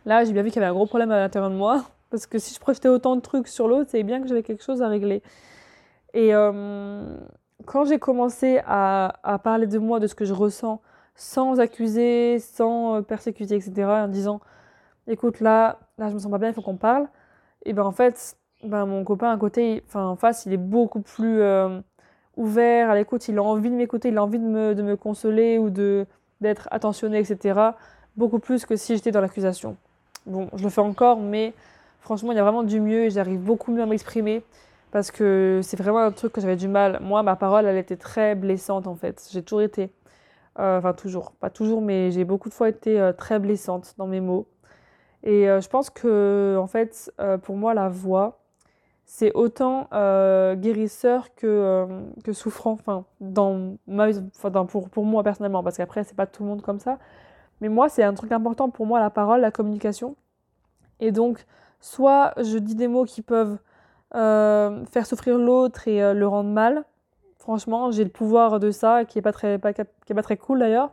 là, 0.06 0.24
j'ai 0.24 0.32
bien 0.32 0.42
vu 0.42 0.50
qu'il 0.50 0.60
y 0.60 0.64
avait 0.64 0.70
un 0.70 0.74
gros 0.74 0.86
problème 0.86 1.10
à 1.10 1.18
l'intérieur 1.20 1.50
de 1.50 1.56
moi. 1.56 1.84
Parce 2.10 2.26
que 2.26 2.38
si 2.38 2.54
je 2.54 2.60
projetais 2.60 2.88
autant 2.88 3.16
de 3.16 3.20
trucs 3.20 3.48
sur 3.48 3.68
l'autre, 3.68 3.90
c'est 3.90 4.02
bien 4.02 4.20
que 4.20 4.28
j'avais 4.28 4.42
quelque 4.42 4.62
chose 4.62 4.82
à 4.82 4.88
régler. 4.88 5.22
Et 6.14 6.34
euh, 6.34 7.16
quand 7.64 7.84
j'ai 7.84 7.98
commencé 7.98 8.60
à, 8.66 9.40
parler 9.42 9.66
de 9.66 9.78
moi, 9.78 10.00
de 10.00 10.06
ce 10.06 10.14
que 10.14 10.24
je 10.24 10.32
ressens, 10.32 10.80
sans 11.14 11.60
accuser, 11.60 12.38
sans 12.38 12.96
euh, 12.96 13.00
persécuter, 13.02 13.56
etc., 13.56 13.72
en 13.86 14.08
disant 14.08 14.40
écoute, 15.08 15.40
là, 15.40 15.78
là, 15.98 16.08
je 16.08 16.14
me 16.14 16.18
sens 16.18 16.30
pas 16.30 16.38
bien, 16.38 16.48
il 16.48 16.54
faut 16.54 16.62
qu'on 16.62 16.76
parle, 16.76 17.08
et 17.64 17.72
ben 17.72 17.84
en 17.84 17.92
fait, 17.92 18.36
ben, 18.64 18.86
mon 18.86 19.04
copain 19.04 19.30
à 19.30 19.36
côté, 19.36 19.82
enfin 19.86 20.04
en 20.06 20.16
face, 20.16 20.46
il 20.46 20.52
est 20.52 20.58
beaucoup 20.58 21.00
plus 21.00 21.40
euh, 21.40 21.80
ouvert 22.36 22.90
à 22.90 22.94
l'écoute, 22.94 23.28
il 23.28 23.38
a 23.38 23.42
envie 23.42 23.70
de 23.70 23.74
m'écouter, 23.74 24.08
il 24.08 24.18
a 24.18 24.22
envie 24.22 24.38
de 24.38 24.44
me, 24.44 24.74
de 24.74 24.82
me 24.82 24.96
consoler 24.96 25.58
ou 25.58 25.70
de 25.70 26.06
d'être 26.40 26.68
attentionné, 26.70 27.18
etc. 27.18 27.60
Beaucoup 28.16 28.38
plus 28.38 28.66
que 28.66 28.76
si 28.76 28.94
j'étais 28.94 29.10
dans 29.10 29.22
l'accusation. 29.22 29.76
Bon, 30.26 30.50
je 30.54 30.62
le 30.64 30.70
fais 30.70 30.82
encore, 30.82 31.18
mais 31.18 31.54
franchement, 32.06 32.30
il 32.30 32.36
y 32.36 32.38
a 32.38 32.44
vraiment 32.44 32.62
du 32.62 32.80
mieux 32.80 33.04
et 33.04 33.10
j'arrive 33.10 33.40
beaucoup 33.40 33.72
mieux 33.72 33.82
à 33.82 33.86
m'exprimer 33.86 34.44
parce 34.92 35.10
que 35.10 35.58
c'est 35.64 35.76
vraiment 35.76 35.98
un 35.98 36.12
truc 36.12 36.32
que 36.32 36.40
j'avais 36.40 36.54
du 36.54 36.68
mal. 36.68 37.00
Moi, 37.02 37.24
ma 37.24 37.34
parole, 37.34 37.66
elle 37.66 37.76
était 37.76 37.96
très 37.96 38.36
blessante 38.36 38.86
en 38.86 38.94
fait. 38.94 39.28
J'ai 39.32 39.42
toujours 39.42 39.62
été, 39.62 39.90
euh, 40.60 40.78
enfin 40.78 40.92
toujours, 40.92 41.32
pas 41.32 41.50
toujours, 41.50 41.82
mais 41.82 42.12
j'ai 42.12 42.24
beaucoup 42.24 42.48
de 42.48 42.54
fois 42.54 42.68
été 42.68 43.00
euh, 43.00 43.12
très 43.12 43.40
blessante 43.40 43.94
dans 43.98 44.06
mes 44.06 44.20
mots. 44.20 44.46
Et 45.24 45.50
euh, 45.50 45.60
je 45.60 45.68
pense 45.68 45.90
que, 45.90 46.56
en 46.60 46.68
fait, 46.68 47.12
pour 47.42 47.56
moi, 47.56 47.74
la 47.74 47.88
voix, 47.88 48.38
c'est 49.04 49.32
autant 49.34 49.88
guérisseur 50.54 51.34
que, 51.34 51.86
que 52.22 52.32
souffrant, 52.32 52.72
enfin, 52.72 53.04
dans 53.20 53.76
ma, 53.88 54.10
enfin, 54.36 54.64
pour, 54.64 54.88
pour 54.90 55.04
moi 55.04 55.24
personnellement, 55.24 55.64
parce 55.64 55.76
qu'après, 55.76 56.04
c'est 56.04 56.16
pas 56.16 56.26
tout 56.26 56.44
le 56.44 56.50
monde 56.50 56.62
comme 56.62 56.78
ça. 56.78 56.98
Mais 57.60 57.68
moi, 57.68 57.88
c'est 57.88 58.04
un 58.04 58.14
truc 58.14 58.30
important 58.30 58.70
pour 58.70 58.86
moi, 58.86 59.00
la 59.00 59.10
parole, 59.10 59.40
la 59.40 59.50
communication. 59.50 60.14
Et 61.00 61.12
donc, 61.12 61.44
soit 61.86 62.34
je 62.42 62.58
dis 62.58 62.74
des 62.74 62.88
mots 62.88 63.04
qui 63.04 63.22
peuvent 63.22 63.58
euh, 64.16 64.84
faire 64.86 65.06
souffrir 65.06 65.38
l'autre 65.38 65.86
et 65.86 66.02
euh, 66.02 66.14
le 66.14 66.26
rendre 66.26 66.50
mal. 66.50 66.84
Franchement, 67.38 67.92
j'ai 67.92 68.02
le 68.02 68.10
pouvoir 68.10 68.58
de 68.58 68.72
ça, 68.72 69.04
qui 69.04 69.20
est 69.20 69.22
pas 69.22 69.30
très, 69.30 69.58
pas, 69.58 69.72
pas 69.72 70.22
très 70.22 70.36
cool 70.36 70.58
d'ailleurs. 70.58 70.90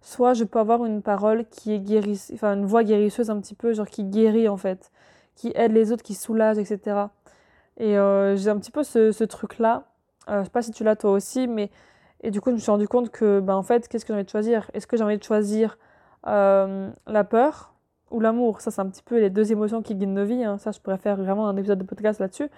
Soit 0.00 0.34
je 0.34 0.44
peux 0.44 0.60
avoir 0.60 0.84
une 0.84 1.02
parole 1.02 1.44
qui 1.46 1.74
est 1.74 1.80
guérisseuse, 1.80 2.36
enfin 2.36 2.54
une 2.54 2.66
voix 2.66 2.84
guérisseuse 2.84 3.30
un 3.30 3.40
petit 3.40 3.56
peu, 3.56 3.72
genre 3.72 3.88
qui 3.88 4.04
guérit 4.04 4.48
en 4.48 4.56
fait, 4.56 4.92
qui 5.34 5.50
aide 5.56 5.72
les 5.72 5.90
autres, 5.90 6.04
qui 6.04 6.14
soulage, 6.14 6.56
etc. 6.56 7.08
Et 7.78 7.98
euh, 7.98 8.36
j'ai 8.36 8.50
un 8.50 8.58
petit 8.58 8.70
peu 8.70 8.84
ce, 8.84 9.10
ce 9.10 9.24
truc-là. 9.24 9.86
je 10.28 10.44
sais 10.44 10.50
pas 10.50 10.62
si 10.62 10.70
tu 10.70 10.84
l'as 10.84 10.94
toi 10.94 11.10
aussi, 11.10 11.48
mais 11.48 11.70
et 12.22 12.30
du 12.30 12.40
coup 12.40 12.50
je 12.50 12.54
me 12.54 12.60
suis 12.60 12.70
rendu 12.70 12.86
compte 12.86 13.10
que, 13.10 13.40
ben 13.40 13.56
en 13.56 13.64
fait, 13.64 13.88
qu'est-ce 13.88 14.04
que 14.04 14.12
j'ai 14.12 14.18
envie 14.18 14.24
de 14.24 14.30
choisir? 14.30 14.70
Est-ce 14.72 14.86
que 14.86 14.96
j'ai 14.96 15.04
envie 15.04 15.18
de 15.18 15.24
choisir 15.24 15.78
la 16.24 17.24
peur? 17.28 17.74
Ou 18.10 18.20
l'amour. 18.20 18.60
Ça, 18.60 18.70
c'est 18.70 18.80
un 18.80 18.88
petit 18.88 19.02
peu 19.02 19.18
les 19.18 19.30
deux 19.30 19.52
émotions 19.52 19.82
qui 19.82 19.94
guident 19.94 20.10
nos 20.10 20.24
vies. 20.24 20.44
Hein. 20.44 20.58
Ça, 20.58 20.70
je 20.70 20.80
pourrais 20.80 20.98
faire 20.98 21.16
vraiment 21.16 21.48
un 21.48 21.56
épisode 21.56 21.78
de 21.78 21.84
podcast 21.84 22.20
là-dessus. 22.20 22.48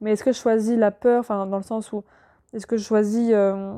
Mais 0.00 0.12
est-ce 0.12 0.24
que 0.24 0.32
je 0.32 0.38
choisis 0.38 0.76
la 0.76 0.90
peur, 0.90 1.20
enfin, 1.20 1.46
dans 1.46 1.56
le 1.56 1.62
sens 1.62 1.92
où 1.92 2.04
est-ce 2.52 2.66
que 2.66 2.76
je 2.76 2.84
choisis 2.84 3.30
euh, 3.32 3.74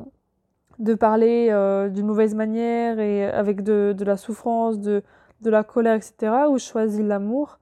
de 0.79 0.93
parler 0.93 1.49
euh, 1.51 1.89
d'une 1.89 2.05
mauvaise 2.05 2.35
manière 2.35 2.99
et 2.99 3.25
avec 3.25 3.63
de, 3.63 3.95
de 3.97 4.05
la 4.05 4.17
souffrance, 4.17 4.79
de, 4.79 5.03
de, 5.41 5.49
la 5.49 5.63
colère, 5.63 5.95
etc. 5.95 6.31
Ou 6.49 6.57
je 6.57 6.65
choisis 6.65 7.01
l'amour 7.01 7.59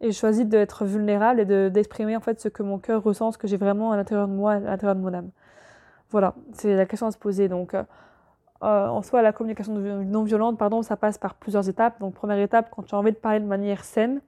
et 0.00 0.12
je 0.12 0.18
choisis 0.18 0.46
d'être 0.46 0.84
vulnérable 0.84 1.40
et 1.40 1.70
d'exprimer 1.70 2.16
en 2.16 2.20
fait 2.20 2.40
ce 2.40 2.48
que 2.48 2.62
mon 2.62 2.78
cœur 2.78 3.02
ressent, 3.02 3.32
ce 3.32 3.38
que 3.38 3.46
j'ai 3.46 3.56
vraiment 3.56 3.92
à 3.92 3.96
l'intérieur 3.96 4.28
de 4.28 4.32
moi, 4.32 4.52
à 4.52 4.60
l'intérieur 4.60 4.96
de 4.96 5.00
mon 5.00 5.12
âme? 5.12 5.30
Voilà, 6.10 6.34
c'est 6.54 6.74
la 6.74 6.86
question 6.86 7.06
à 7.06 7.12
se 7.12 7.18
poser. 7.18 7.48
Donc, 7.48 7.74
euh, 8.62 8.66
euh, 8.66 8.88
en 8.88 9.02
soi, 9.02 9.22
la 9.22 9.32
communication 9.32 9.72
non 9.74 10.22
violente, 10.24 10.58
pardon, 10.58 10.82
ça 10.82 10.96
passe 10.96 11.18
par 11.18 11.34
plusieurs 11.34 11.68
étapes. 11.68 12.00
Donc, 12.00 12.14
première 12.14 12.38
étape, 12.38 12.70
quand 12.70 12.82
tu 12.82 12.94
as 12.94 12.98
envie 12.98 13.12
de 13.12 13.16
parler 13.16 13.40
de 13.40 13.46
manière 13.46 13.84
saine 13.84 14.20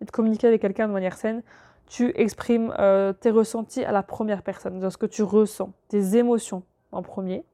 et 0.00 0.04
de 0.04 0.10
communiquer 0.10 0.46
avec 0.46 0.60
quelqu'un 0.60 0.88
de 0.88 0.92
manière 0.92 1.16
saine, 1.16 1.42
tu 1.86 2.12
exprimes 2.14 2.72
euh, 2.78 3.12
tes 3.12 3.30
ressentis 3.30 3.84
à 3.84 3.92
la 3.92 4.02
première 4.02 4.42
personne, 4.42 4.78
de 4.78 4.88
ce 4.88 4.96
que 4.96 5.06
tu 5.06 5.22
ressens, 5.22 5.72
tes 5.88 6.16
émotions 6.16 6.62
en 6.92 7.02
premier. 7.02 7.44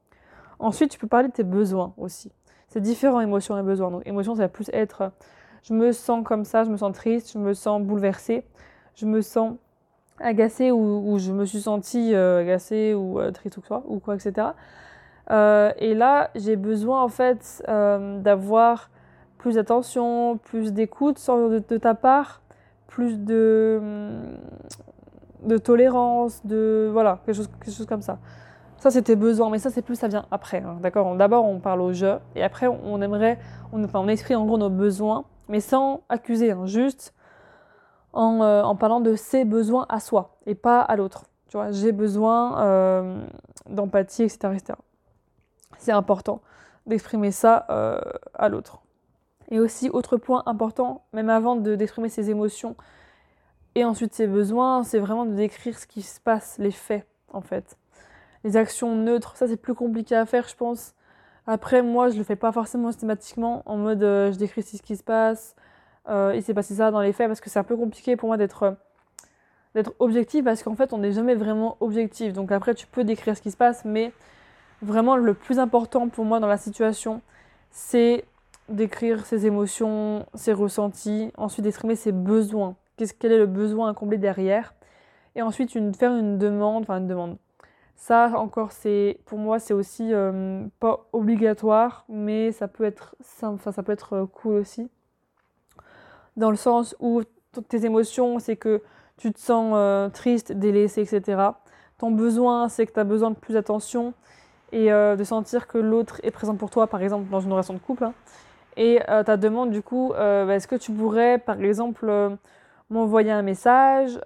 Ensuite, 0.59 0.91
tu 0.91 0.99
peux 0.99 1.07
parler 1.07 1.29
de 1.29 1.33
tes 1.33 1.43
besoins 1.43 1.93
aussi. 1.97 2.31
C'est 2.67 2.81
différent, 2.81 3.21
émotions 3.21 3.57
et 3.57 3.63
besoins. 3.63 3.91
Donc, 3.91 4.05
émotion, 4.05 4.35
ça 4.35 4.43
va 4.43 4.49
plus 4.49 4.69
être 4.71 5.11
je 5.63 5.73
me 5.73 5.91
sens 5.91 6.23
comme 6.23 6.45
ça, 6.45 6.63
je 6.63 6.69
me 6.69 6.77
sens 6.77 6.95
triste, 6.95 7.33
je 7.33 7.37
me 7.37 7.53
sens 7.53 7.81
bouleversée, 7.81 8.45
je 8.95 9.05
me 9.05 9.21
sens 9.21 9.55
agacée 10.19 10.71
ou, 10.71 11.17
je 11.19 11.33
me 11.33 11.45
suis 11.45 11.61
sentie 11.61 12.13
euh, 12.13 12.39
agacée 12.41 12.93
ou 12.93 13.19
triste 13.31 13.57
ou 13.57 13.61
quoi, 13.61 13.83
ou 13.87 13.99
quoi, 13.99 14.15
etc. 14.15 14.47
Euh, 15.31 15.71
et 15.77 15.93
là, 15.93 16.31
j'ai 16.35 16.55
besoin 16.55 17.03
en 17.03 17.07
fait 17.07 17.63
euh, 17.67 18.19
d'avoir 18.19 18.89
plus 19.37 19.55
d'attention, 19.55 20.37
plus 20.37 20.73
d'écoute 20.73 21.17
de, 21.17 21.77
ta 21.77 21.93
part, 21.93 22.41
plus 22.87 23.19
de, 23.19 23.79
tolérance, 25.63 26.45
de 26.45 26.89
voilà, 26.91 27.19
quelque 27.25 27.35
chose, 27.35 27.85
comme 27.87 28.01
ça. 28.01 28.17
Ça, 28.77 28.91
c'était 28.91 29.15
besoin, 29.15 29.49
mais 29.49 29.59
ça, 29.59 29.69
c'est 29.69 29.81
plus, 29.81 29.95
ça 29.95 30.07
vient 30.07 30.25
après. 30.31 30.61
Hein, 30.61 30.77
D'accord? 30.81 31.15
D'abord, 31.15 31.45
on 31.45 31.59
parle 31.59 31.81
au 31.81 31.93
jeu, 31.93 32.15
et 32.35 32.43
après, 32.43 32.67
on 32.67 33.01
aimerait, 33.01 33.39
on, 33.71 33.83
enfin, 33.83 33.99
on 33.99 34.07
exprime 34.07 34.39
en 34.39 34.45
gros 34.45 34.57
nos 34.57 34.69
besoins, 34.69 35.25
mais 35.47 35.59
sans 35.59 36.01
accuser, 36.09 36.51
hein, 36.51 36.65
juste 36.65 37.13
en, 38.11 38.41
euh, 38.41 38.63
en, 38.63 38.75
parlant 38.75 38.99
de 38.99 39.15
ses 39.15 39.45
besoins 39.45 39.85
à 39.89 39.99
soi, 39.99 40.37
et 40.45 40.55
pas 40.55 40.81
à 40.81 40.95
l'autre. 40.95 41.25
Tu 41.47 41.57
vois, 41.57 41.71
j'ai 41.71 41.91
besoin 41.91 43.23
d'empathie, 43.69 44.23
etc 44.23 44.73
c'est 45.79 45.91
important 45.91 46.41
d'exprimer 46.85 47.31
ça 47.31 47.65
euh, 47.69 47.99
à 48.33 48.49
l'autre. 48.49 48.81
Et 49.51 49.59
aussi, 49.59 49.89
autre 49.89 50.17
point 50.17 50.43
important, 50.45 51.05
même 51.13 51.29
avant 51.29 51.55
d'exprimer 51.55 52.09
ses 52.09 52.29
émotions 52.29 52.75
et 53.75 53.83
ensuite 53.83 54.13
ses 54.13 54.27
besoins, 54.27 54.83
c'est 54.83 54.99
vraiment 54.99 55.25
de 55.25 55.33
décrire 55.33 55.77
ce 55.77 55.87
qui 55.87 56.01
se 56.01 56.19
passe, 56.19 56.57
les 56.59 56.71
faits 56.71 57.07
en 57.33 57.41
fait. 57.41 57.77
Les 58.43 58.57
actions 58.57 58.95
neutres, 58.95 59.35
ça 59.37 59.47
c'est 59.47 59.57
plus 59.57 59.73
compliqué 59.73 60.15
à 60.15 60.25
faire, 60.25 60.47
je 60.47 60.55
pense. 60.55 60.93
Après, 61.47 61.81
moi, 61.81 62.09
je 62.09 62.17
le 62.17 62.23
fais 62.23 62.35
pas 62.35 62.51
forcément 62.51 62.91
systématiquement 62.91 63.63
en 63.65 63.77
mode 63.77 64.03
euh, 64.03 64.31
je 64.31 64.37
décris 64.37 64.61
ce 64.61 64.81
qui 64.81 64.95
se 64.95 65.03
passe, 65.03 65.55
euh, 66.07 66.33
il 66.35 66.43
s'est 66.43 66.53
passé 66.53 66.75
ça 66.75 66.91
dans 66.91 67.01
les 67.01 67.13
faits, 67.13 67.27
parce 67.27 67.41
que 67.41 67.49
c'est 67.49 67.59
un 67.59 67.63
peu 67.63 67.75
compliqué 67.75 68.15
pour 68.15 68.27
moi 68.27 68.37
d'être 68.37 68.75
d'être 69.75 69.93
objectif, 69.99 70.43
parce 70.43 70.63
qu'en 70.63 70.75
fait, 70.75 70.93
on 70.93 70.97
n'est 70.97 71.11
jamais 71.11 71.35
vraiment 71.35 71.77
objectif. 71.79 72.33
Donc 72.33 72.51
après, 72.51 72.73
tu 72.73 72.87
peux 72.87 73.03
décrire 73.03 73.37
ce 73.37 73.41
qui 73.41 73.51
se 73.51 73.57
passe, 73.57 73.85
mais 73.85 74.11
Vraiment, 74.81 75.17
le 75.17 75.33
plus 75.33 75.59
important 75.59 76.07
pour 76.07 76.23
moi 76.23 76.39
dans 76.39 76.47
la 76.47 76.57
situation, 76.57 77.21
c'est 77.71 78.25
d'écrire 78.69 79.25
ses 79.25 79.45
émotions, 79.45 80.25
ses 80.35 80.53
ressentis, 80.53 81.31
ensuite 81.37 81.63
d'exprimer 81.63 81.95
ses 81.95 82.11
besoins. 82.11 82.75
Qu'est-ce 82.95 83.13
quel 83.13 83.31
est 83.31 83.37
le 83.37 83.45
besoin 83.45 83.89
à 83.89 83.93
combler 83.93 84.17
derrière? 84.17 84.73
Et 85.35 85.41
ensuite 85.41 85.71
faire 85.97 86.15
une 86.15 86.37
demande, 86.37 86.83
enfin 86.83 86.97
une 86.97 87.07
demande. 87.07 87.37
Ça 87.95 88.31
encore, 88.37 88.71
c'est 88.71 89.19
pour 89.25 89.37
moi, 89.37 89.59
c'est 89.59 89.73
aussi 89.73 90.13
euh, 90.13 90.65
pas 90.79 91.05
obligatoire, 91.11 92.05
mais 92.07 92.53
ça 92.53 92.69
peut 92.69 92.85
être 92.85 93.15
enfin, 93.43 93.73
ça 93.73 93.83
peut 93.83 93.91
être 93.91 94.13
euh, 94.13 94.25
cool 94.25 94.55
aussi. 94.55 94.89
Dans 96.37 96.49
le 96.49 96.55
sens 96.55 96.95
où 97.01 97.21
tes 97.67 97.85
émotions, 97.85 98.39
c'est 98.39 98.55
que 98.55 98.81
tu 99.17 99.33
te 99.33 99.39
sens 99.39 99.73
euh, 99.75 100.07
triste, 100.07 100.53
délaissé, 100.53 101.01
etc. 101.01 101.41
Ton 101.97 102.11
besoin, 102.11 102.69
c'est 102.69 102.85
que 102.85 102.93
tu 102.93 102.99
as 103.01 103.03
besoin 103.03 103.31
de 103.31 103.35
plus 103.35 103.55
d'attention 103.55 104.13
et 104.71 104.91
euh, 104.91 105.15
de 105.15 105.23
sentir 105.23 105.67
que 105.67 105.77
l'autre 105.77 106.19
est 106.23 106.31
présent 106.31 106.55
pour 106.55 106.69
toi, 106.69 106.87
par 106.87 107.01
exemple 107.01 107.29
dans 107.29 107.39
une 107.39 107.51
relation 107.51 107.73
de 107.73 107.79
couple. 107.79 108.05
Hein. 108.05 108.13
Et 108.77 109.01
euh, 109.09 109.23
ta 109.23 109.37
demande, 109.37 109.71
du 109.71 109.81
coup, 109.81 110.13
euh, 110.13 110.45
bah, 110.45 110.55
est-ce 110.55 110.67
que 110.67 110.75
tu 110.75 110.91
pourrais, 110.91 111.37
par 111.37 111.59
exemple, 111.59 112.37
m'envoyer 112.89 113.31
un 113.31 113.41
message 113.41 114.17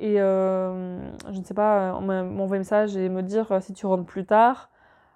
et 0.00 0.16
je 0.16 1.38
ne 1.38 1.44
sais 1.44 1.54
pas, 1.54 2.00
m'envoyer 2.00 2.56
un 2.56 2.58
message 2.58 2.96
et 2.96 3.08
me 3.08 3.22
dire 3.22 3.58
si 3.60 3.72
tu 3.72 3.86
rentres 3.86 4.06
plus 4.06 4.24
tard 4.24 4.70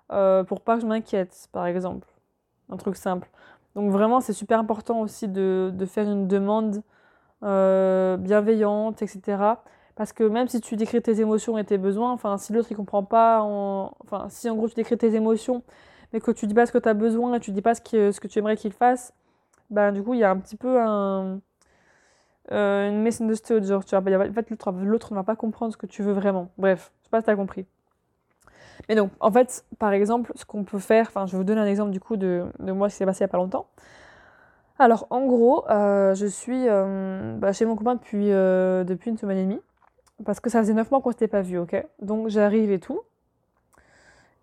pour 0.09 0.61
pas 0.61 0.77
que 0.77 0.83
je 0.83 0.87
m'inquiète, 0.87 1.49
par 1.53 1.67
exemple. 1.67 2.09
Un 2.71 2.77
truc 2.77 2.97
simple. 2.97 3.29
Donc 3.75 3.91
vraiment, 3.91 4.21
c'est 4.21 4.33
super 4.33 4.61
important 4.61 5.01
aussi 5.01 5.29
de, 5.29 5.71
de 5.73 5.87
faire 5.87 6.09
une 6.09 6.29
demande 6.29 6.83
bienveillante, 7.43 9.03
etc. 9.03 9.37
Parce 9.97 10.13
que 10.13 10.25
même 10.25 10.49
si 10.49 10.61
tu 10.61 10.77
décris 10.77 11.01
tes 11.03 11.21
émotions 11.21 11.57
et 11.59 11.65
tes 11.65 11.79
besoins, 11.79 12.13
enfin, 12.13 12.37
si 12.39 12.53
l'autre 12.53 12.69
il 12.71 12.77
comprend 12.77 13.05
pas, 13.05 13.43
enfin, 13.43 14.27
si 14.29 14.51
en 14.51 14.57
gros 14.57 14.69
tu 14.69 14.75
décris 14.75 14.99
tes 14.99 15.15
émotions, 15.15 15.63
mais 16.13 16.21
que 16.21 16.31
tu 16.33 16.47
dis 16.47 16.55
pas 16.55 16.67
ce 16.67 16.73
que 16.73 16.79
tu 16.79 16.89
as 16.89 16.95
besoin 16.95 17.35
et 17.35 17.41
tu 17.41 17.53
dis 17.53 17.63
pas 17.63 17.75
ce 17.75 17.81
que, 17.81 18.11
ce 18.13 18.21
que 18.21 18.27
tu 18.29 18.39
aimerais 18.41 18.57
qu'il 18.57 18.73
fasse, 18.73 19.13
ben 19.71 19.93
du 19.93 20.03
coup 20.03 20.15
il 20.15 20.21
y 20.21 20.25
a 20.25 20.31
un 20.31 20.39
petit 20.39 20.57
peu 20.57 20.81
un, 20.81 21.41
euh, 22.53 22.89
une 22.89 23.03
misunderstood, 23.03 23.65
genre 23.65 23.85
tu 23.85 23.97
vois, 23.97 24.01
en 24.01 24.33
fait 24.33 24.51
l'autre 24.85 25.13
ne 25.13 25.17
va 25.17 25.25
pas 25.25 25.37
comprendre 25.37 25.73
ce 25.73 25.77
que 25.77 25.87
tu 25.87 26.03
veux 26.03 26.13
vraiment. 26.13 26.51
Bref, 26.59 26.93
je 27.01 27.05
sais 27.05 27.11
pas 27.11 27.21
si 27.21 27.25
tu 27.27 27.31
as 27.31 27.37
compris. 27.37 27.67
Mais 28.89 28.95
donc, 28.97 29.13
en 29.21 29.31
fait, 29.31 29.65
par 29.79 29.93
exemple, 29.93 30.33
ce 30.35 30.45
qu'on 30.45 30.65
peut 30.65 30.79
faire, 30.79 31.07
enfin, 31.09 31.27
je 31.27 31.37
vous 31.37 31.45
donner 31.45 31.61
un 31.61 31.67
exemple 31.67 31.91
du 31.91 32.01
coup 32.01 32.17
de, 32.17 32.45
de 32.59 32.73
moi 32.73 32.89
qui 32.89 32.97
s'est 32.97 33.07
passé 33.07 33.21
il 33.21 33.23
y 33.23 33.25
a 33.25 33.29
pas 33.29 33.39
longtemps. 33.39 33.67
Alors, 34.79 35.07
en 35.11 35.27
gros, 35.27 35.69
euh, 35.71 36.15
je 36.15 36.27
suis 36.27 36.69
euh, 36.69 37.37
bah, 37.39 37.53
chez 37.53 37.65
mon 37.65 37.77
copain 37.77 37.95
depuis, 37.95 38.33
euh, 38.33 38.85
depuis 38.85 39.11
une 39.11 39.17
semaine 39.17 39.39
et 39.39 39.45
demie. 39.45 39.61
Parce 40.25 40.41
que 40.41 40.51
ça 40.51 40.61
faisait 40.61 40.75
9 40.75 40.91
mois 40.91 41.01
qu'on 41.01 41.11
s'était 41.11 41.29
pas 41.29 41.43
vu, 41.43 41.59
ok? 41.59 41.85
Donc 42.01 42.29
j'arrive 42.29 42.71
et 42.71 42.79
tout. 42.79 43.01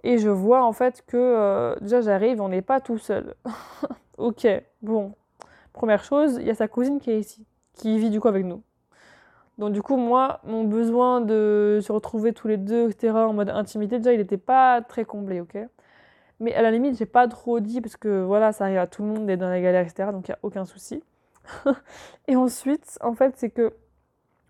Et 0.03 0.17
je 0.17 0.29
vois 0.29 0.63
en 0.63 0.73
fait 0.73 1.03
que 1.05 1.17
euh, 1.17 1.75
déjà 1.81 2.01
j'arrive, 2.01 2.41
on 2.41 2.49
n'est 2.49 2.61
pas 2.61 2.81
tout 2.81 2.97
seul. 2.97 3.35
ok, 4.17 4.47
bon. 4.81 5.13
Première 5.73 6.03
chose, 6.03 6.37
il 6.39 6.47
y 6.47 6.49
a 6.49 6.55
sa 6.55 6.67
cousine 6.67 6.99
qui 6.99 7.11
est 7.11 7.19
ici. 7.19 7.45
qui 7.73 7.97
vit 7.97 8.09
du 8.09 8.19
coup 8.19 8.27
avec 8.27 8.45
nous. 8.45 8.61
Donc 9.57 9.73
du 9.73 9.81
coup, 9.81 9.95
moi, 9.95 10.39
mon 10.43 10.63
besoin 10.63 11.21
de 11.21 11.79
se 11.83 11.91
retrouver 11.91 12.33
tous 12.33 12.47
les 12.47 12.57
deux, 12.57 12.89
etc., 12.89 13.13
en 13.13 13.33
mode 13.33 13.49
intimité, 13.49 13.99
déjà, 13.99 14.13
il 14.13 14.17
n'était 14.17 14.37
pas 14.37 14.81
très 14.81 15.05
comblé, 15.05 15.39
ok? 15.39 15.57
Mais 16.39 16.53
à 16.55 16.63
la 16.63 16.71
limite, 16.71 16.97
j'ai 16.97 17.05
pas 17.05 17.27
trop 17.27 17.59
dit, 17.59 17.81
parce 17.81 17.95
que 17.95 18.23
voilà, 18.23 18.51
ça 18.53 18.65
arrive 18.65 18.79
à 18.79 18.87
tout 18.87 19.03
le 19.03 19.09
monde 19.09 19.27
d'être 19.27 19.39
dans 19.39 19.49
la 19.49 19.61
galère, 19.61 19.83
etc., 19.83 20.09
donc 20.11 20.27
il 20.27 20.31
n'y 20.31 20.35
a 20.35 20.39
aucun 20.41 20.65
souci. 20.65 21.03
et 22.27 22.35
ensuite, 22.35 22.97
en 23.01 23.13
fait, 23.13 23.35
c'est 23.37 23.51
que 23.51 23.73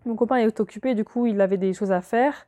mon 0.06 0.16
copain 0.16 0.36
est 0.36 0.60
occupé, 0.60 0.94
du 0.94 1.04
coup, 1.04 1.26
il 1.26 1.40
avait 1.40 1.56
des 1.56 1.72
choses 1.72 1.92
à 1.92 2.00
faire. 2.00 2.46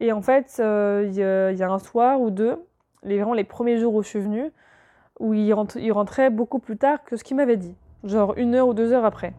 Et 0.00 0.12
en 0.12 0.22
fait, 0.22 0.56
euh, 0.60 1.04
il 1.06 1.14
y, 1.14 1.22
a 1.62 1.70
un 1.70 1.78
soir 1.78 2.20
ou 2.20 2.30
deux, 2.30 2.56
les, 3.02 3.16
vraiment 3.16 3.34
les 3.34 3.44
premiers 3.44 3.78
jours 3.78 3.94
où 3.94 4.02
je 4.02 4.08
suis 4.08 4.20
venue, 4.20 4.52
où 5.18 5.32
il, 5.32 5.52
rentrait 5.52 6.30
beaucoup 6.30 6.58
plus 6.58 6.76
tard 6.76 7.02
que 7.04 7.16
ce 7.16 7.24
qu'il 7.24 7.36
m'avait 7.36 7.56
dit. 7.56 7.74
Genre 8.04 8.34
une 8.36 8.54
heure 8.54 8.68
ou 8.68 8.74
deux 8.74 8.92
heures 8.92 9.06
après. 9.06 9.32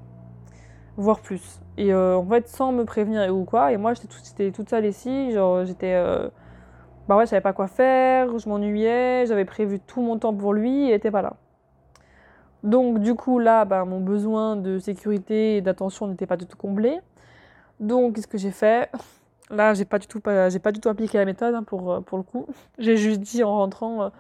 Voire 0.98 1.20
plus. 1.20 1.62
Et 1.78 1.94
euh, 1.94 2.18
en 2.18 2.26
fait, 2.26 2.48
sans 2.48 2.72
me 2.72 2.84
prévenir 2.86 3.34
ou 3.36 3.46
quoi. 3.46 3.72
Et 3.72 3.78
moi, 3.78 3.94
j'étais 3.94 4.52
toute 4.52 4.70
seule 4.70 4.86
ici. 4.86 5.32
Genre, 5.32 5.64
j'étais. 5.64 5.94
Euh, 5.94 6.28
bah 7.08 7.16
ouais, 7.16 7.26
je 7.26 7.30
savais 7.30 7.42
pas 7.42 7.54
quoi 7.54 7.68
faire. 7.68 8.40
Je 8.40 8.50
m'ennuyais. 8.50 9.26
J'avais 9.28 9.46
prévu 9.46 9.80
tout 9.80 10.02
mon 10.02 10.18
temps 10.18 10.34
pour 10.34 10.54
lui. 10.54 10.88
Il 10.88 10.92
était 10.92 11.12
pas 11.12 11.22
là. 11.22 11.36
Donc, 12.64 13.00
du 13.00 13.14
coup, 13.14 13.38
là, 13.38 13.64
bah, 13.66 13.86
mon 13.86 14.00
besoin 14.00 14.56
de 14.56 14.80
sécurité 14.80 15.58
et 15.58 15.62
d'attention 15.62 16.08
n'était 16.08 16.26
pas 16.26 16.38
du 16.38 16.48
tout 16.48 16.58
comblé. 16.58 17.00
Donc, 17.80 18.16
qu'est-ce 18.16 18.28
que 18.28 18.38
j'ai 18.38 18.52
fait? 18.52 18.90
Là, 19.50 19.74
j'ai 19.74 19.86
pas 19.86 20.00
du 20.00 20.08
tout, 20.08 20.22
j'ai 20.50 20.60
pas 20.60 20.72
du 20.72 20.80
tout 20.80 20.90
appliqué 20.90 21.18
la 21.18 21.26
méthode 21.26 21.56
hein, 21.56 21.64
pour, 21.64 21.92
euh, 21.92 22.02
pour 22.02 22.18
le 22.18 22.24
coup. 22.24 22.48
J'ai 22.80 22.98
juste 22.98 23.22
dit 23.22 23.44
en 23.44 23.56
rentrant 23.56 24.12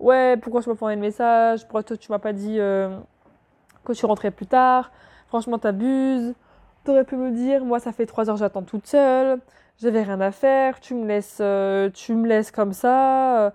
Ouais, 0.00 0.36
pourquoi 0.38 0.62
je 0.62 0.70
m'as 0.70 0.74
pas 0.74 0.86
envoyé 0.86 0.96
le 0.96 1.02
message? 1.02 1.62
Pourquoi 1.62 1.82
toi, 1.82 1.96
tu 1.96 2.10
m'as 2.10 2.18
pas 2.18 2.32
dit 2.32 2.56
que 2.56 3.92
tu 3.92 4.06
rentrais 4.06 4.30
plus 4.30 4.46
tard? 4.46 4.90
Franchement, 5.28 5.58
t'abuses. 5.58 6.34
T'aurais 6.84 7.04
pu 7.04 7.16
me 7.16 7.30
dire, 7.30 7.64
moi, 7.64 7.78
ça 7.78 7.92
fait 7.92 8.06
trois 8.06 8.28
heures, 8.28 8.36
j'attends 8.36 8.62
toute 8.62 8.86
seule. 8.86 9.38
J'avais 9.78 10.02
rien 10.02 10.20
à 10.20 10.30
faire. 10.32 10.80
Tu 10.80 10.94
me 10.94 11.06
laisses, 11.06 11.38
euh, 11.40 11.90
tu 11.90 12.14
me 12.14 12.26
laisses 12.28 12.50
comme 12.50 12.72
ça. 12.72 13.52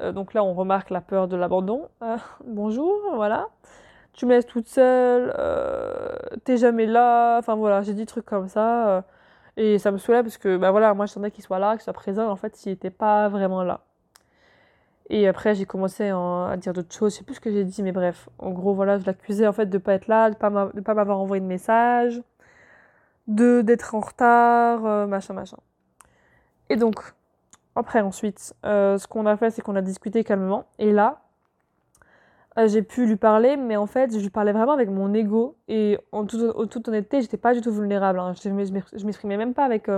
Euh, 0.00 0.12
donc 0.12 0.32
là, 0.34 0.44
on 0.44 0.54
remarque 0.54 0.90
la 0.90 1.00
peur 1.00 1.28
de 1.28 1.36
l'abandon. 1.36 1.88
Euh, 2.02 2.16
bonjour, 2.46 2.94
voilà. 3.14 3.48
Tu 4.18 4.26
me 4.26 4.32
laisses 4.32 4.46
toute 4.46 4.66
seule. 4.68 5.32
T'es 6.44 6.56
jamais 6.56 6.86
là. 6.86 7.38
Enfin 7.38 7.54
voilà, 7.54 7.82
j'ai 7.82 7.92
dit 7.94 8.00
des 8.02 8.06
trucs 8.06 8.26
comme 8.26 8.48
ça. 8.48 9.04
et 9.56 9.78
ça 9.78 9.90
me 9.92 9.98
soulève 9.98 10.24
parce 10.24 10.38
que, 10.38 10.56
bah 10.56 10.70
voilà, 10.72 10.94
moi, 10.94 11.06
j'attendais 11.06 11.30
qu'il 11.30 11.44
soit 11.44 11.58
là, 11.58 11.74
qu'il 11.74 11.82
soit 11.82 11.92
présent. 11.92 12.28
En 12.28 12.36
fait, 12.36 12.64
il 12.66 12.70
n'était 12.70 12.90
pas 12.90 13.28
vraiment 13.28 13.62
là. 13.64 13.80
Et 15.10 15.26
après, 15.26 15.54
j'ai 15.54 15.64
commencé 15.64 16.10
à 16.10 16.56
dire 16.58 16.72
d'autres 16.72 16.94
choses. 16.94 17.12
Je 17.14 17.18
sais 17.18 17.24
plus 17.24 17.36
ce 17.36 17.40
que 17.40 17.50
j'ai 17.50 17.64
dit, 17.64 17.82
mais 17.82 17.92
bref. 17.92 18.28
En 18.38 18.50
gros, 18.50 18.74
voilà, 18.74 18.98
je 18.98 19.06
l'accusais 19.06 19.46
en 19.46 19.52
fait 19.52 19.66
de 19.66 19.78
pas 19.78 19.94
être 19.94 20.06
là, 20.06 20.30
de 20.30 20.36
pas 20.36 20.50
pas 20.50 20.94
m'avoir 20.94 21.18
envoyé 21.20 21.40
de 21.40 21.46
message, 21.46 22.22
de 23.28 23.62
d'être 23.62 23.94
en 23.94 24.00
retard, 24.00 24.86
euh, 24.86 25.06
machin, 25.06 25.34
machin. 25.34 25.58
Et 26.70 26.76
donc, 26.76 26.96
après, 27.76 28.00
ensuite, 28.00 28.54
euh, 28.66 28.98
ce 28.98 29.06
qu'on 29.08 29.26
a 29.26 29.36
fait, 29.36 29.50
c'est 29.50 29.62
qu'on 29.62 29.76
a 29.76 29.82
discuté 29.82 30.24
calmement. 30.24 30.66
Et 30.78 30.92
là, 30.92 31.22
euh, 31.22 31.27
j'ai 32.66 32.82
pu 32.82 33.06
lui 33.06 33.16
parler, 33.16 33.56
mais 33.56 33.76
en 33.76 33.86
fait, 33.86 34.12
je 34.12 34.18
lui 34.18 34.30
parlais 34.30 34.52
vraiment 34.52 34.72
avec 34.72 34.90
mon 34.90 35.14
ego. 35.14 35.56
Et 35.68 35.98
en 36.12 36.24
toute, 36.24 36.70
toute 36.70 36.88
honnêteté, 36.88 37.20
j'étais 37.20 37.36
pas 37.36 37.54
du 37.54 37.60
tout 37.60 37.72
vulnérable. 37.72 38.18
Hein. 38.18 38.32
Je, 38.34 38.48
je 38.48 39.04
m'exprimais 39.04 39.36
même 39.36 39.54
pas 39.54 39.64
avec 39.64 39.88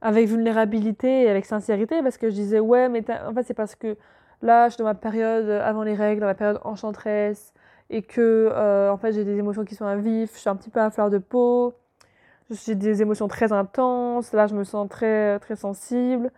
avec 0.00 0.28
vulnérabilité 0.28 1.24
et 1.24 1.28
avec 1.28 1.44
sincérité 1.44 2.02
parce 2.02 2.18
que 2.18 2.28
je 2.28 2.34
disais 2.34 2.60
ouais 2.60 2.88
mais 2.88 3.04
en 3.26 3.34
fait 3.34 3.42
c'est 3.42 3.54
parce 3.54 3.74
que 3.74 3.96
là 4.42 4.68
je 4.68 4.74
suis 4.74 4.78
dans 4.78 4.84
ma 4.84 4.94
période 4.94 5.48
avant 5.48 5.82
les 5.82 5.94
règles 5.94 6.20
dans 6.20 6.26
ma 6.26 6.34
période 6.34 6.60
enchanteresse 6.64 7.52
et 7.90 8.02
que 8.02 8.50
euh, 8.52 8.92
en 8.92 8.96
fait 8.96 9.12
j'ai 9.12 9.24
des 9.24 9.38
émotions 9.38 9.64
qui 9.64 9.74
sont 9.74 9.86
à 9.86 9.96
vif 9.96 10.34
je 10.34 10.40
suis 10.40 10.48
un 10.48 10.56
petit 10.56 10.70
peu 10.70 10.80
à 10.80 10.90
fleur 10.90 11.10
de 11.10 11.18
peau 11.18 11.74
j'ai 12.50 12.74
des 12.74 13.02
émotions 13.02 13.28
très 13.28 13.52
intenses 13.52 14.32
là 14.32 14.46
je 14.46 14.54
me 14.54 14.64
sens 14.64 14.88
très 14.88 15.38
très 15.40 15.56
sensible 15.56 16.30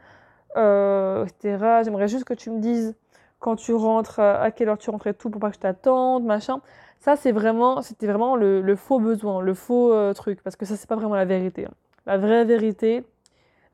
euh, 0.56 1.26
etc 1.26 1.82
j'aimerais 1.84 2.08
juste 2.08 2.24
que 2.24 2.34
tu 2.34 2.50
me 2.50 2.60
dises 2.60 2.96
quand 3.40 3.56
tu 3.56 3.74
rentres 3.74 4.20
à 4.20 4.50
quelle 4.52 4.68
heure 4.68 4.78
tu 4.78 4.90
rentrais 4.90 5.14
tout 5.14 5.30
pour 5.30 5.40
pas 5.40 5.50
que 5.50 5.56
je 5.56 5.60
t'attende 5.60 6.24
machin 6.24 6.60
ça 7.00 7.16
c'est 7.16 7.32
vraiment 7.32 7.82
c'était 7.82 8.06
vraiment 8.06 8.36
le, 8.36 8.76
faux 8.76 9.00
besoin 9.00 9.40
le 9.42 9.54
faux 9.54 9.92
euh, 9.92 10.12
truc 10.12 10.42
parce 10.42 10.56
que 10.56 10.64
ça 10.66 10.76
c'est 10.76 10.88
pas 10.88 10.96
vraiment 10.96 11.16
la 11.16 11.24
vérité 11.24 11.66
hein. 11.66 11.72
la 12.06 12.18
vraie 12.18 12.44
vérité 12.44 13.04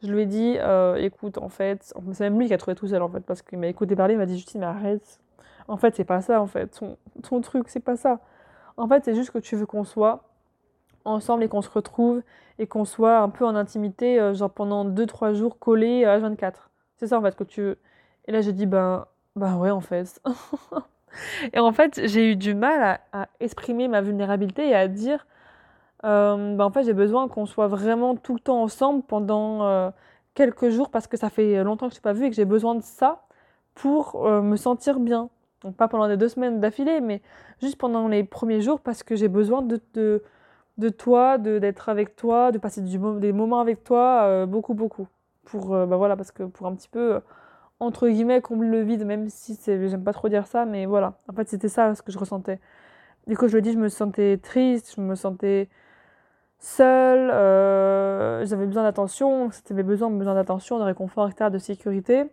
je 0.02 0.12
lui 0.12 0.22
ai 0.22 0.26
dit, 0.26 0.57
euh, 0.59 0.96
écoute, 0.96 1.38
en 1.38 1.48
fait, 1.48 1.94
c'est 2.12 2.20
même 2.20 2.38
lui 2.38 2.46
qui 2.46 2.55
a 2.55 2.59
trouvé 2.59 2.74
tout 2.74 2.87
seul, 2.87 3.02
en 3.02 3.09
fait, 3.09 3.20
parce 3.20 3.42
qu'il 3.42 3.59
m'a 3.59 3.66
écouté 3.66 3.96
parler, 3.96 4.14
il 4.14 4.18
m'a 4.18 4.26
dit, 4.26 4.37
Justine, 4.37 4.61
mais 4.61 4.66
arrête. 4.66 5.20
En 5.68 5.76
fait, 5.76 5.96
c'est 5.96 6.05
pas 6.05 6.20
ça, 6.20 6.40
en 6.40 6.46
fait. 6.46 6.68
Ton, 6.79 6.96
ton 7.22 7.40
truc, 7.40 7.68
c'est 7.68 7.81
pas 7.81 7.96
ça. 7.96 8.20
En 8.76 8.88
fait, 8.88 9.05
c'est 9.05 9.14
juste 9.14 9.31
que 9.31 9.38
tu 9.38 9.57
veux 9.57 9.66
qu'on 9.66 9.85
soit 9.85 10.22
ensemble 11.05 11.44
et 11.44 11.48
qu'on 11.48 11.62
se 11.62 11.70
retrouve 11.70 12.22
et 12.59 12.66
qu'on 12.66 12.85
soit 12.85 13.18
un 13.18 13.29
peu 13.31 13.44
en 13.46 13.55
intimité, 13.55 14.20
euh, 14.20 14.35
genre 14.35 14.50
pendant 14.50 14.85
2-3 14.85 15.35
jours 15.35 15.59
collés 15.59 16.05
à 16.05 16.18
24. 16.18 16.70
C'est 16.96 17.07
ça, 17.09 17.18
en 17.18 17.22
fait, 17.22 17.35
que 17.35 17.44
tu 17.44 17.62
veux. 17.62 17.79
Et 18.26 18.33
là, 18.33 18.42
j'ai 18.42 18.52
dit, 18.52 18.66
ben, 18.66 19.07
ben 19.37 19.57
ouais, 19.59 19.70
en 19.70 19.81
fait. 19.83 20.20
et 21.53 21.59
en 21.59 21.72
fait, 21.72 22.01
j'ai 22.07 22.33
eu 22.33 22.37
du 22.37 22.55
mal 22.55 23.01
à, 23.12 23.29
exprimer 23.40 23.87
ma 23.87 24.01
vulnérabilité 24.01 24.68
et 24.68 24.75
à 24.75 24.88
dire, 24.88 25.27
euh, 26.05 26.57
bah, 26.57 26.64
en 26.64 26.70
fait, 26.70 26.85
j'ai 26.85 26.94
besoin 26.94 27.29
qu'on 27.29 27.46
soit 27.46 27.68
vraiment 27.68 28.16
tout 28.16 28.35
le 28.35 28.40
temps 28.40 28.62
ensemble 28.62 29.03
pendant 29.03 29.64
euh, 29.64 29.90
quelques 30.35 30.70
jours 30.70 30.90
parce 30.90 31.07
que 31.07 31.16
ça 31.18 31.31
fait 31.31 31.62
longtemps 31.64 31.88
que 31.88 31.94
je 31.94 31.99
n'ai 31.99 32.03
pas 32.03 32.14
vu 32.14 32.25
et 32.27 32.31
que 32.31 32.37
j'ai 32.37 32.46
besoin 32.46 32.75
de 32.75 32.83
ça 32.83 33.25
pour 33.75 34.27
euh, 34.27 34.40
me 34.42 34.57
sentir 34.57 35.01
bien. 35.01 35.29
Donc 35.62 35.77
pas 35.77 35.88
pendant 35.88 36.07
les 36.07 36.16
deux 36.16 36.29
semaines 36.29 36.61
d'affilée, 36.61 37.01
mais 37.01 37.22
juste 37.61 37.77
pendant 37.77 38.09
les 38.09 38.25
premiers 38.25 38.62
jours 38.62 38.81
parce 38.81 39.03
que 39.03 39.16
j'ai 39.16 39.29
besoin 39.29 39.62
de, 39.62 39.79
toi, 40.90 41.38
d'être 41.38 41.88
avec 41.88 42.16
toi, 42.16 42.53
de 42.53 42.59
passer 42.59 42.81
des 42.83 43.33
moments 43.33 43.61
avec 43.61 43.85
toi, 43.85 44.46
beaucoup, 44.46 44.75
beaucoup. 44.75 45.09
Pour, 45.44 45.68
bah 45.68 45.96
voilà, 45.96 46.16
parce 46.16 46.33
que 46.33 46.42
pour 46.42 46.66
un 46.66 46.75
petit 46.75 46.88
peu, 46.88 47.20
entre 47.80 48.08
guillemets, 48.08 48.40
combler 48.40 48.68
le 48.68 48.82
vide, 48.82 49.04
même 49.04 49.28
si 49.28 49.58
j'aime 49.66 50.04
pas 50.04 50.12
trop 50.12 50.28
dire 50.28 50.46
ça, 50.46 50.64
mais 50.64 50.86
voilà. 50.86 51.14
En 51.28 51.34
fait, 51.34 51.48
c'était 51.48 51.68
ça 51.68 51.94
ce 51.94 52.02
que 52.02 52.12
je 52.12 52.18
ressentais. 52.18 52.58
Du 53.26 53.36
coup, 53.36 53.48
je 53.48 53.56
le 53.56 53.62
dis, 53.62 53.72
je 53.72 53.78
me 53.78 53.88
sentais 53.88 54.38
triste, 54.38 54.94
je 54.96 55.00
me 55.00 55.14
sentais 55.14 55.68
seule, 56.58 57.30
euh, 57.30 58.44
j'avais 58.46 58.66
besoin 58.66 58.82
d'attention, 58.84 59.50
c'était 59.50 59.74
mes 59.74 59.82
besoins, 59.82 60.10
besoin 60.10 60.34
d'attention, 60.34 60.78
de 60.78 60.84
réconfort, 60.84 61.28
etc., 61.28 61.50
de 61.50 61.58
sécurité. 61.58 62.24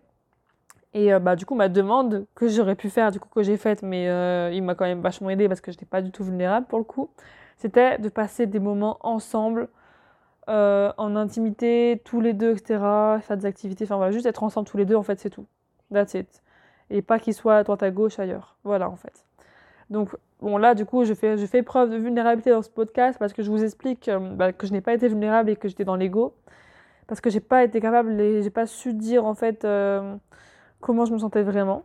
Et 0.94 1.12
euh, 1.12 1.18
bah, 1.18 1.36
du 1.36 1.44
coup, 1.46 1.54
ma 1.54 1.68
demande 1.68 2.26
que 2.34 2.48
j'aurais 2.48 2.76
pu 2.76 2.88
faire, 2.90 3.10
du 3.10 3.20
coup, 3.20 3.28
que 3.28 3.42
j'ai 3.42 3.56
faite, 3.56 3.82
mais 3.82 4.08
euh, 4.08 4.50
il 4.52 4.62
m'a 4.62 4.74
quand 4.74 4.84
même 4.84 5.00
vachement 5.00 5.30
aidé 5.30 5.48
parce 5.48 5.60
que 5.60 5.72
je 5.72 5.76
n'étais 5.76 5.86
pas 5.86 6.02
du 6.02 6.10
tout 6.12 6.24
vulnérable 6.24 6.66
pour 6.66 6.78
le 6.78 6.84
coup, 6.84 7.10
c'était 7.58 7.98
de 7.98 8.08
passer 8.08 8.46
des 8.46 8.60
moments 8.60 8.98
ensemble, 9.00 9.68
en 10.48 11.16
intimité, 11.16 12.00
tous 12.04 12.20
les 12.20 12.32
deux, 12.32 12.52
etc., 12.52 12.78
faire 13.20 13.36
des 13.36 13.46
activités, 13.46 13.84
enfin 13.84 13.96
voilà, 13.96 14.12
juste 14.12 14.26
être 14.26 14.42
ensemble 14.42 14.68
tous 14.68 14.76
les 14.76 14.84
deux, 14.84 14.96
en 14.96 15.02
fait, 15.02 15.18
c'est 15.18 15.30
tout. 15.30 15.46
That's 15.92 16.14
it. 16.14 16.42
Et 16.90 17.02
pas 17.02 17.18
qu'ils 17.18 17.34
soient 17.34 17.56
à 17.56 17.62
droite 17.64 17.82
à 17.82 17.90
gauche 17.90 18.18
ailleurs. 18.18 18.56
Voilà, 18.64 18.88
en 18.90 18.96
fait. 18.96 19.24
Donc, 19.90 20.10
bon, 20.40 20.56
là, 20.56 20.74
du 20.74 20.86
coup, 20.86 21.04
je 21.04 21.14
fais, 21.14 21.36
je 21.36 21.46
fais 21.46 21.62
preuve 21.62 21.90
de 21.90 21.96
vulnérabilité 21.96 22.50
dans 22.50 22.62
ce 22.62 22.70
podcast 22.70 23.18
parce 23.18 23.32
que 23.32 23.42
je 23.42 23.50
vous 23.50 23.62
explique 23.62 24.08
euh, 24.08 24.18
bah, 24.18 24.52
que 24.52 24.66
je 24.66 24.72
n'ai 24.72 24.80
pas 24.80 24.94
été 24.94 25.08
vulnérable 25.08 25.50
et 25.50 25.56
que 25.56 25.68
j'étais 25.68 25.84
dans 25.84 25.96
l'ego. 25.96 26.34
Parce 27.06 27.20
que 27.20 27.30
j'ai 27.30 27.40
pas 27.40 27.64
été 27.64 27.80
capable 27.80 28.18
et 28.20 28.42
j'ai 28.42 28.50
pas 28.50 28.66
su 28.66 28.94
dire, 28.94 29.24
en 29.26 29.34
fait, 29.34 29.64
euh, 29.64 30.16
comment 30.80 31.04
je 31.04 31.12
me 31.12 31.18
sentais 31.18 31.42
vraiment. 31.42 31.84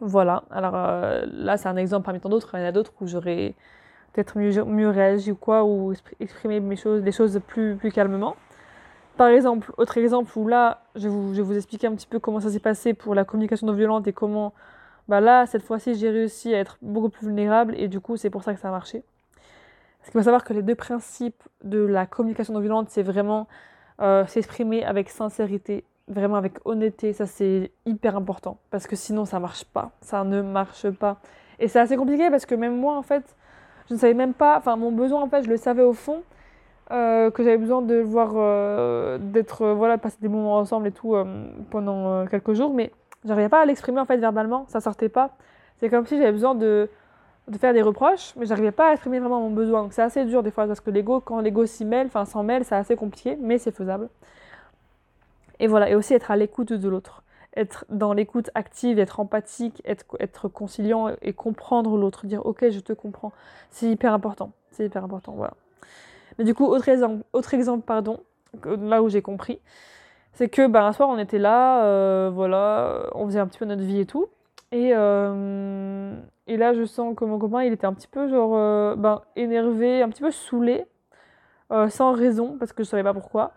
Voilà. 0.00 0.44
Alors, 0.50 0.74
euh, 0.74 1.26
là, 1.30 1.56
c'est 1.56 1.68
un 1.68 1.76
exemple 1.76 2.04
parmi 2.04 2.20
tant 2.20 2.28
d'autres. 2.28 2.50
Il 2.54 2.60
y 2.60 2.64
en 2.64 2.66
a 2.66 2.72
d'autres 2.72 2.92
où 3.00 3.06
j'aurais 3.06 3.54
peut-être 4.14 4.38
mieux, 4.38 4.64
mieux 4.64 4.88
réagi 4.88 5.32
ou 5.32 5.36
quoi, 5.36 5.64
ou 5.64 5.92
exprimé 6.20 6.60
mes 6.60 6.76
choses, 6.76 7.02
les 7.02 7.12
choses 7.12 7.40
plus, 7.46 7.76
plus 7.76 7.90
calmement. 7.90 8.36
Par 9.16 9.28
exemple, 9.28 9.72
autre 9.76 9.98
exemple 9.98 10.30
où 10.38 10.48
là, 10.48 10.82
je 10.94 11.02
vais 11.02 11.08
vous, 11.08 11.34
je 11.34 11.42
vous 11.42 11.56
expliquer 11.56 11.88
un 11.88 11.94
petit 11.94 12.06
peu 12.06 12.18
comment 12.18 12.40
ça 12.40 12.50
s'est 12.50 12.60
passé 12.60 12.94
pour 12.94 13.14
la 13.14 13.24
communication 13.24 13.66
non 13.66 13.72
violente 13.72 14.06
et 14.06 14.12
comment 14.12 14.54
bah 15.06 15.20
là, 15.20 15.46
cette 15.46 15.62
fois-ci, 15.62 15.94
j'ai 15.96 16.10
réussi 16.10 16.54
à 16.54 16.58
être 16.58 16.78
beaucoup 16.80 17.10
plus 17.10 17.26
vulnérable 17.26 17.74
et 17.76 17.88
du 17.88 18.00
coup, 18.00 18.16
c'est 18.16 18.30
pour 18.30 18.42
ça 18.42 18.54
que 18.54 18.60
ça 18.60 18.68
a 18.68 18.70
marché. 18.70 19.02
Parce 19.98 20.10
qu'il 20.10 20.20
faut 20.20 20.24
savoir 20.24 20.44
que 20.44 20.52
les 20.52 20.62
deux 20.62 20.74
principes 20.74 21.42
de 21.62 21.78
la 21.78 22.06
communication 22.06 22.54
non 22.54 22.60
violente, 22.60 22.88
c'est 22.90 23.02
vraiment 23.02 23.46
euh, 24.00 24.26
s'exprimer 24.26 24.84
avec 24.84 25.10
sincérité, 25.10 25.84
vraiment 26.08 26.36
avec 26.36 26.54
honnêteté. 26.64 27.12
Ça, 27.12 27.26
c'est 27.26 27.70
hyper 27.84 28.16
important 28.16 28.58
parce 28.70 28.86
que 28.86 28.96
sinon, 28.96 29.24
ça 29.26 29.40
marche 29.40 29.64
pas. 29.64 29.92
Ça 30.00 30.24
ne 30.24 30.40
marche 30.40 30.90
pas. 30.90 31.20
Et 31.58 31.68
c'est 31.68 31.80
assez 31.80 31.96
compliqué 31.96 32.30
parce 32.30 32.46
que 32.46 32.54
même 32.54 32.76
moi, 32.76 32.96
en 32.96 33.02
fait, 33.02 33.36
je 33.88 33.94
ne 33.94 33.98
savais 33.98 34.14
même 34.14 34.34
pas, 34.34 34.58
enfin, 34.58 34.76
mon 34.76 34.92
besoin, 34.92 35.22
en 35.22 35.28
fait, 35.28 35.42
je 35.44 35.50
le 35.50 35.56
savais 35.56 35.82
au 35.82 35.92
fond. 35.92 36.22
Euh, 36.90 37.30
que 37.30 37.42
j'avais 37.42 37.56
besoin 37.56 37.80
de 37.80 37.96
voir, 37.96 38.32
euh, 38.36 39.16
d'être, 39.18 39.68
voilà, 39.68 39.96
passer 39.96 40.18
des 40.20 40.28
moments 40.28 40.58
ensemble 40.58 40.88
et 40.88 40.92
tout 40.92 41.16
pendant 41.70 42.26
quelques 42.26 42.52
jours, 42.52 42.74
mais 42.74 42.92
J'arrivais 43.24 43.48
pas 43.48 43.62
à 43.62 43.64
l'exprimer 43.64 44.00
en 44.00 44.04
fait 44.04 44.18
verbalement, 44.18 44.66
ça 44.68 44.80
sortait 44.80 45.08
pas. 45.08 45.30
C'est 45.80 45.88
comme 45.88 46.06
si 46.06 46.18
j'avais 46.18 46.32
besoin 46.32 46.54
de, 46.54 46.90
de 47.48 47.58
faire 47.58 47.72
des 47.72 47.80
reproches, 47.80 48.34
mais 48.36 48.44
j'arrivais 48.44 48.70
pas 48.70 48.90
à 48.90 48.92
exprimer 48.92 49.18
vraiment 49.18 49.40
mon 49.40 49.50
besoin. 49.50 49.82
Donc 49.82 49.94
c'est 49.94 50.02
assez 50.02 50.24
dur 50.26 50.42
des 50.42 50.50
fois 50.50 50.66
parce 50.66 50.80
que 50.80 50.90
l'ego, 50.90 51.20
quand 51.20 51.40
l'ego 51.40 51.64
s'y 51.64 51.84
mêle, 51.86 52.08
enfin 52.08 52.26
s'en 52.26 52.42
mêle, 52.42 52.64
c'est 52.64 52.74
assez 52.74 52.96
compliqué, 52.96 53.38
mais 53.40 53.58
c'est 53.58 53.72
faisable. 53.72 54.10
Et 55.58 55.66
voilà, 55.66 55.88
et 55.88 55.94
aussi 55.94 56.12
être 56.12 56.30
à 56.30 56.36
l'écoute 56.36 56.72
de 56.72 56.88
l'autre. 56.88 57.22
Être 57.56 57.84
dans 57.88 58.12
l'écoute 58.12 58.50
active, 58.54 58.98
être 58.98 59.20
empathique, 59.20 59.82
être, 59.84 60.48
conciliant 60.48 61.14
et 61.22 61.32
comprendre 61.32 61.96
l'autre, 61.96 62.26
dire 62.26 62.44
ok, 62.44 62.70
je 62.70 62.80
te 62.80 62.92
comprends. 62.92 63.32
C'est 63.70 63.88
hyper 63.88 64.12
important. 64.12 64.52
C'est 64.70 64.86
hyper 64.86 65.04
important, 65.04 65.32
voilà. 65.32 65.54
Mais 66.38 66.44
du 66.44 66.54
coup, 66.54 66.66
autre 66.66 66.88
exemple, 66.88 67.24
autre 67.32 67.54
exemple 67.54 67.84
pardon, 67.86 68.20
là 68.64 69.02
où 69.02 69.08
j'ai 69.08 69.22
compris, 69.22 69.60
c'est 70.32 70.48
que 70.48 70.66
ben, 70.66 70.84
un 70.84 70.92
soir 70.92 71.08
on 71.08 71.18
était 71.18 71.38
là, 71.38 71.84
euh, 71.84 72.30
voilà, 72.32 73.08
on 73.14 73.26
faisait 73.26 73.38
un 73.38 73.46
petit 73.46 73.58
peu 73.58 73.66
notre 73.66 73.82
vie 73.82 74.00
et 74.00 74.06
tout. 74.06 74.28
Et, 74.72 74.90
euh, 74.92 76.12
et 76.48 76.56
là, 76.56 76.74
je 76.74 76.84
sens 76.84 77.14
que 77.14 77.24
mon 77.24 77.38
copain, 77.38 77.62
il 77.62 77.72
était 77.72 77.86
un 77.86 77.94
petit 77.94 78.08
peu 78.08 78.28
genre 78.28 78.52
euh, 78.54 78.96
ben, 78.96 79.22
énervé, 79.36 80.02
un 80.02 80.08
petit 80.08 80.22
peu 80.22 80.30
saoulé, 80.30 80.84
sans 81.88 82.12
raison, 82.12 82.56
parce 82.58 82.72
que 82.72 82.84
je 82.84 82.88
savais 82.88 83.02
pas 83.02 83.14
pourquoi 83.14 83.52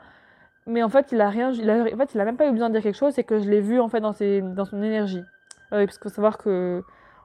mais 0.67 0.83
en 0.83 0.89
fait 0.89 1.11
il 1.11 1.21
a 1.21 1.29
rien 1.29 1.49
en 1.51 1.97
fait 1.97 2.13
il 2.13 2.19
a 2.19 2.25
même 2.25 2.37
pas 2.37 2.47
eu 2.47 2.51
besoin 2.51 2.69
de 2.69 2.73
dire 2.73 2.83
quelque 2.83 2.97
chose 2.97 3.13
c'est 3.13 3.23
que 3.23 3.39
je 3.39 3.49
l'ai 3.49 3.61
vu 3.61 3.79
en 3.79 3.87
fait 3.87 4.01
dans 4.01 4.13
ses 4.13 4.41
dans 4.41 4.65
son 4.65 4.83
énergie. 4.83 5.23
Euh, 5.73 5.85
parce 5.85 5.97
qu'il 5.97 6.09
faut 6.09 6.15
savoir 6.15 6.37
que 6.37 6.83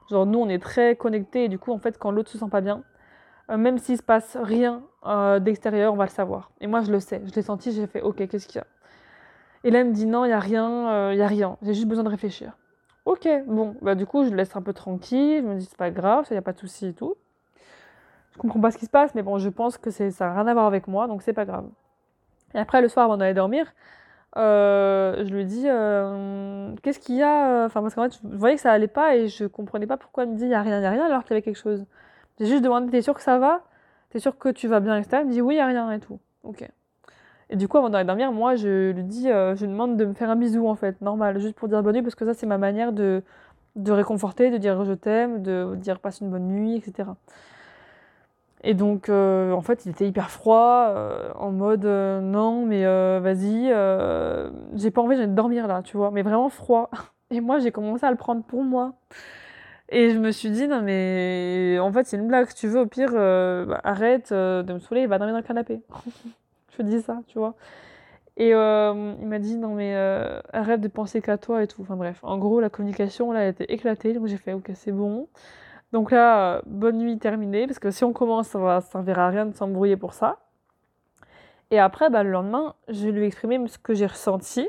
genre 0.09 0.25
nous 0.25 0.39
on 0.39 0.49
est 0.49 0.61
très 0.61 0.95
connectés 0.95 1.45
et 1.45 1.49
du 1.49 1.59
coup 1.59 1.71
en 1.71 1.77
fait 1.77 1.97
quand 1.97 2.11
l'autre 2.11 2.29
se 2.29 2.37
sent 2.37 2.49
pas 2.49 2.61
bien 2.61 2.83
euh, 3.51 3.57
même 3.57 3.77
s'il 3.77 3.97
se 3.97 4.03
passe 4.03 4.37
rien 4.41 4.83
euh, 5.05 5.39
d'extérieur 5.39 5.93
on 5.93 5.97
va 5.97 6.05
le 6.05 6.09
savoir. 6.09 6.51
Et 6.61 6.67
moi 6.67 6.81
je 6.81 6.91
le 6.91 6.99
sais. 6.99 7.21
Je 7.25 7.35
l'ai 7.35 7.41
senti 7.41 7.71
j'ai 7.73 7.85
fait 7.85 8.01
ok 8.01 8.27
qu'est-ce 8.27 8.47
qu'il 8.47 8.59
y 8.59 8.61
a? 8.61 8.67
Et 9.65 9.71
là 9.71 9.81
il 9.81 9.87
me 9.87 9.93
dit 9.93 10.05
non 10.05 10.25
il 10.25 10.29
y 10.29 10.33
a 10.33 10.39
rien 10.39 11.11
il 11.11 11.17
y 11.17 11.21
a 11.21 11.27
rien. 11.27 11.57
J'ai 11.61 11.73
juste 11.73 11.87
besoin 11.87 12.05
de 12.05 12.09
réfléchir. 12.09 12.57
Ok 13.05 13.27
bon 13.47 13.75
bah 13.81 13.95
du 13.95 14.05
coup 14.05 14.23
je 14.23 14.29
le 14.29 14.37
laisse 14.37 14.55
un 14.55 14.61
peu 14.61 14.73
tranquille. 14.73 15.41
Je 15.43 15.47
me 15.47 15.55
dis 15.55 15.65
c'est 15.65 15.77
pas 15.77 15.91
grave 15.91 16.25
il 16.31 16.33
y 16.35 16.37
a 16.37 16.41
pas 16.41 16.53
de 16.53 16.59
souci 16.59 16.87
et 16.87 16.93
tout. 16.93 17.15
Je 18.31 18.37
comprends 18.37 18.61
pas 18.61 18.71
ce 18.71 18.77
qui 18.77 18.85
se 18.85 18.91
passe 18.91 19.13
mais 19.15 19.21
bon 19.21 19.37
je 19.37 19.49
pense 19.49 19.77
que 19.77 19.91
ça 19.91 20.05
a 20.29 20.33
rien 20.33 20.47
à 20.47 20.53
voir 20.53 20.65
avec 20.65 20.87
moi 20.87 21.07
donc 21.07 21.21
c'est 21.21 21.33
pas 21.33 21.45
grave 21.45 21.65
et 22.55 22.59
après, 22.59 22.81
le 22.81 22.89
soir, 22.89 23.05
avant 23.05 23.17
d'aller 23.17 23.33
dormir, 23.33 23.73
euh, 24.37 25.23
je 25.25 25.33
lui 25.33 25.45
dis 25.45 25.65
euh, 25.67 26.73
Qu'est-ce 26.81 26.99
qu'il 26.99 27.15
y 27.15 27.23
a 27.23 27.65
Enfin, 27.65 27.81
parce 27.81 27.93
qu'en 27.95 28.09
fait, 28.09 28.19
je 28.23 28.37
voyais 28.37 28.55
que 28.55 28.61
ça 28.61 28.71
allait 28.71 28.87
pas 28.87 29.15
et 29.15 29.27
je 29.27 29.45
comprenais 29.45 29.87
pas 29.87 29.97
pourquoi 29.97 30.23
il 30.23 30.31
me 30.31 30.37
dit 30.37 30.43
Il 30.43 30.49
n'y 30.49 30.55
a 30.55 30.61
rien, 30.61 30.77
il 30.77 30.81
n'y 30.81 30.87
a 30.87 30.91
rien, 30.91 31.05
alors 31.05 31.23
qu'il 31.23 31.31
y 31.31 31.33
avait 31.33 31.41
quelque 31.43 31.59
chose. 31.59 31.85
J'ai 32.39 32.47
juste 32.47 32.63
demandé 32.63 32.89
T'es 32.91 33.01
sûr 33.01 33.13
que 33.13 33.21
ça 33.21 33.37
va? 33.37 33.61
T'es 34.09 34.19
sûr 34.19 34.37
que 34.37 34.49
tu 34.49 34.67
vas 34.67 34.79
bien, 34.79 34.97
etc. 34.97 35.21
Il 35.23 35.27
me 35.27 35.31
dit 35.33 35.41
Oui, 35.41 35.55
il 35.55 35.57
n'y 35.57 35.61
a 35.61 35.67
rien 35.67 35.91
et 35.91 35.99
tout. 35.99 36.19
Ok. 36.43 36.67
Et 37.49 37.55
du 37.55 37.67
coup, 37.67 37.77
avant 37.77 37.89
d'aller 37.89 38.05
dormir, 38.07 38.31
moi, 38.31 38.55
je 38.55 38.91
lui 38.91 39.03
dis 39.03 39.29
euh, 39.29 39.55
Je 39.55 39.65
lui 39.65 39.71
demande 39.71 39.97
de 39.97 40.05
me 40.05 40.13
faire 40.13 40.29
un 40.29 40.35
bisou, 40.35 40.67
en 40.67 40.75
fait, 40.75 40.99
normal, 41.01 41.39
juste 41.39 41.55
pour 41.55 41.67
dire 41.67 41.83
bonne 41.83 41.95
nuit, 41.95 42.01
parce 42.01 42.15
que 42.15 42.25
ça, 42.25 42.33
c'est 42.33 42.47
ma 42.47 42.57
manière 42.57 42.91
de, 42.93 43.21
de 43.75 43.91
réconforter, 43.91 44.49
de 44.51 44.57
dire 44.57 44.83
je 44.85 44.93
t'aime, 44.93 45.43
de 45.43 45.75
dire 45.75 45.99
passe 45.99 46.21
une 46.21 46.29
bonne 46.29 46.47
nuit, 46.47 46.75
etc. 46.77 47.09
Et 48.63 48.73
donc, 48.73 49.09
euh, 49.09 49.51
en 49.51 49.61
fait, 49.61 49.85
il 49.85 49.91
était 49.91 50.07
hyper 50.07 50.29
froid, 50.31 50.87
euh, 50.87 51.31
en 51.35 51.51
mode 51.51 51.85
euh, 51.85 52.21
non, 52.21 52.65
mais 52.65 52.85
vas-y, 53.19 53.67
j'ai 54.79 54.91
pas 54.91 55.01
envie, 55.01 55.17
j'ai 55.17 55.27
de 55.27 55.33
dormir 55.35 55.67
là, 55.67 55.81
tu 55.83 55.97
vois, 55.97 56.11
mais 56.11 56.21
vraiment 56.21 56.49
froid. 56.49 56.89
Et 57.31 57.41
moi, 57.41 57.59
j'ai 57.59 57.71
commencé 57.71 58.05
à 58.05 58.11
le 58.11 58.17
prendre 58.17 58.43
pour 58.43 58.63
moi. 58.63 58.93
Et 59.89 60.11
je 60.11 60.19
me 60.19 60.31
suis 60.31 60.49
dit, 60.49 60.67
non, 60.67 60.81
mais 60.81 61.77
en 61.79 61.91
fait, 61.91 62.05
c'est 62.07 62.17
une 62.17 62.27
blague, 62.27 62.47
si 62.49 62.55
tu 62.55 62.67
veux, 62.67 62.79
au 62.81 62.85
pire, 62.85 63.11
bah, 63.11 63.81
arrête 63.83 64.31
de 64.31 64.73
me 64.73 64.79
saouler, 64.79 65.07
va 65.07 65.17
dormir 65.17 65.33
dans 65.33 65.41
le 65.41 65.45
canapé. 65.45 65.81
je 66.77 66.83
dis 66.83 67.01
ça, 67.01 67.19
tu 67.27 67.39
vois. 67.39 67.55
Et 68.37 68.49
il 68.49 69.27
m'a 69.27 69.39
dit, 69.39 69.57
non, 69.57 69.75
mais 69.75 69.95
arrête 70.53 70.79
de 70.81 70.87
penser 70.87 71.21
qu'à 71.21 71.37
toi 71.37 71.63
et 71.63 71.67
tout. 71.67 71.81
Enfin 71.81 71.95
bref, 71.97 72.19
en 72.23 72.37
gros, 72.37 72.59
la 72.61 72.69
communication, 72.69 73.31
là, 73.31 73.41
elle 73.41 73.49
était 73.49 73.73
éclatée, 73.73 74.13
donc 74.13 74.27
j'ai 74.27 74.37
fait, 74.37 74.53
ok, 74.53 74.71
c'est 74.75 74.93
bon. 74.93 75.27
Donc 75.93 76.09
là, 76.09 76.63
bonne 76.65 76.97
nuit 76.97 77.19
terminée, 77.19 77.67
parce 77.67 77.77
que 77.77 77.91
si 77.91 78.03
on 78.03 78.13
commence, 78.13 78.47
ça 78.47 78.59
ne 78.59 78.81
servira 78.81 79.27
à 79.27 79.29
rien 79.29 79.45
de 79.45 79.55
s'embrouiller 79.55 79.95
pour 79.95 80.13
ça. 80.13 80.39
Et 81.69 81.79
après, 81.79 82.09
bah, 82.09 82.23
le 82.23 82.31
lendemain, 82.31 82.73
je 82.87 83.07
lui 83.09 83.23
ai 83.23 83.27
exprimé 83.27 83.59
ce 83.67 83.77
que 83.77 83.93
j'ai 83.93 84.07
ressenti 84.07 84.67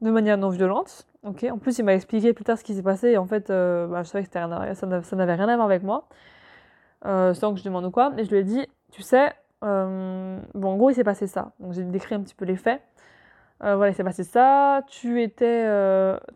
de 0.00 0.10
manière 0.12 0.38
non 0.38 0.50
violente. 0.50 1.08
En 1.24 1.32
plus, 1.32 1.78
il 1.78 1.84
m'a 1.84 1.94
expliqué 1.94 2.32
plus 2.32 2.44
tard 2.44 2.56
ce 2.56 2.62
qui 2.62 2.74
s'est 2.74 2.82
passé. 2.84 3.08
Et 3.08 3.18
en 3.18 3.26
fait, 3.26 3.50
euh, 3.50 3.88
bah, 3.88 4.04
je 4.04 4.08
savais 4.08 4.24
que 4.24 4.30
ça 4.32 5.16
n'avait 5.16 5.34
rien 5.34 5.48
à 5.48 5.56
voir 5.56 5.66
avec 5.66 5.82
moi, 5.82 6.06
euh, 7.04 7.34
sans 7.34 7.52
que 7.52 7.58
je 7.58 7.64
demande 7.64 7.86
ou 7.86 7.90
quoi. 7.90 8.12
Et 8.16 8.24
je 8.24 8.30
lui 8.30 8.38
ai 8.38 8.44
dit, 8.44 8.64
tu 8.92 9.02
sais, 9.02 9.32
euh, 9.64 10.38
bon, 10.54 10.70
en 10.70 10.76
gros, 10.76 10.90
il 10.90 10.94
s'est 10.94 11.04
passé 11.04 11.26
ça. 11.26 11.50
Donc 11.58 11.72
j'ai 11.72 11.82
décrit 11.82 12.14
un 12.14 12.20
petit 12.20 12.34
peu 12.36 12.44
les 12.44 12.56
faits. 12.56 12.80
voilà, 13.60 13.88
il 13.88 13.94
s'est 13.94 14.04
passé 14.04 14.22
ça. 14.22 14.82
Tu 14.86 15.20
étais, 15.20 15.64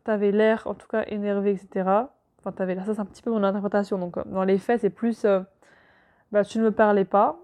tu 0.05 0.11
avais 0.11 0.33
l'air, 0.33 0.67
en 0.67 0.75
tout 0.75 0.89
cas, 0.89 1.05
énervé, 1.07 1.53
etc. 1.53 2.09
Enfin, 2.41 2.53
t'avais 2.53 2.75
là, 2.75 2.85
ça 2.85 2.95
c'est 2.95 3.01
un 3.01 3.05
petit 3.05 3.23
peu 3.23 3.31
mon 3.31 3.43
interprétation. 3.43 3.99
Donc, 3.99 4.17
euh, 4.17 4.23
dans 4.27 4.45
les 4.45 4.59
faits, 4.59 4.81
c'est 4.81 4.91
plus, 4.91 5.25
euh, 5.25 5.41
bah, 6.33 6.45
tu 6.45 6.59
ne 6.59 6.65
me 6.65 6.71
parlais 6.71 7.05
pas 7.05 7.39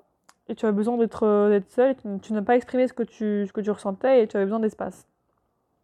et 0.48 0.54
tu 0.54 0.66
avais 0.66 0.74
besoin 0.74 0.96
d'être 0.96 1.26
euh, 1.26 1.61
seule 1.68 1.92
et 1.92 2.18
tu, 2.20 2.33
n'as 2.33 2.42
pas 2.42 2.57
exprimé 2.57 2.87
ce 2.87 2.92
que, 2.92 3.02
tu, 3.02 3.46
ce 3.46 3.52
que 3.52 3.61
tu 3.61 3.70
ressentais 3.70 4.22
et 4.22 4.28
tu 4.28 4.37
avais 4.37 4.46
besoin 4.46 4.61
d'espace. 4.61 5.07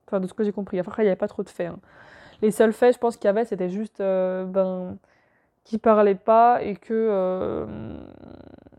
Enfin, 0.06 0.20
de 0.20 0.26
ce 0.26 0.34
que 0.34 0.44
j'ai 0.44 0.52
compris. 0.52 0.78
Après, 0.78 1.02
il 1.02 1.06
n'y 1.06 1.10
avait 1.10 1.16
pas 1.18 1.28
trop 1.28 1.42
de 1.42 1.48
faits. 1.48 1.68
Hein. 1.68 1.78
Les 2.42 2.50
seuls 2.50 2.72
faits, 2.72 2.94
je 2.94 2.98
pense 2.98 3.16
qu'il 3.16 3.26
y 3.26 3.28
avait, 3.28 3.44
c'était 3.44 3.68
juste, 3.68 3.98
ben, 3.98 4.96
qui 5.64 5.78
parlait 5.78 6.14
pas 6.14 6.62
et 6.62 6.74
que. 6.74 7.66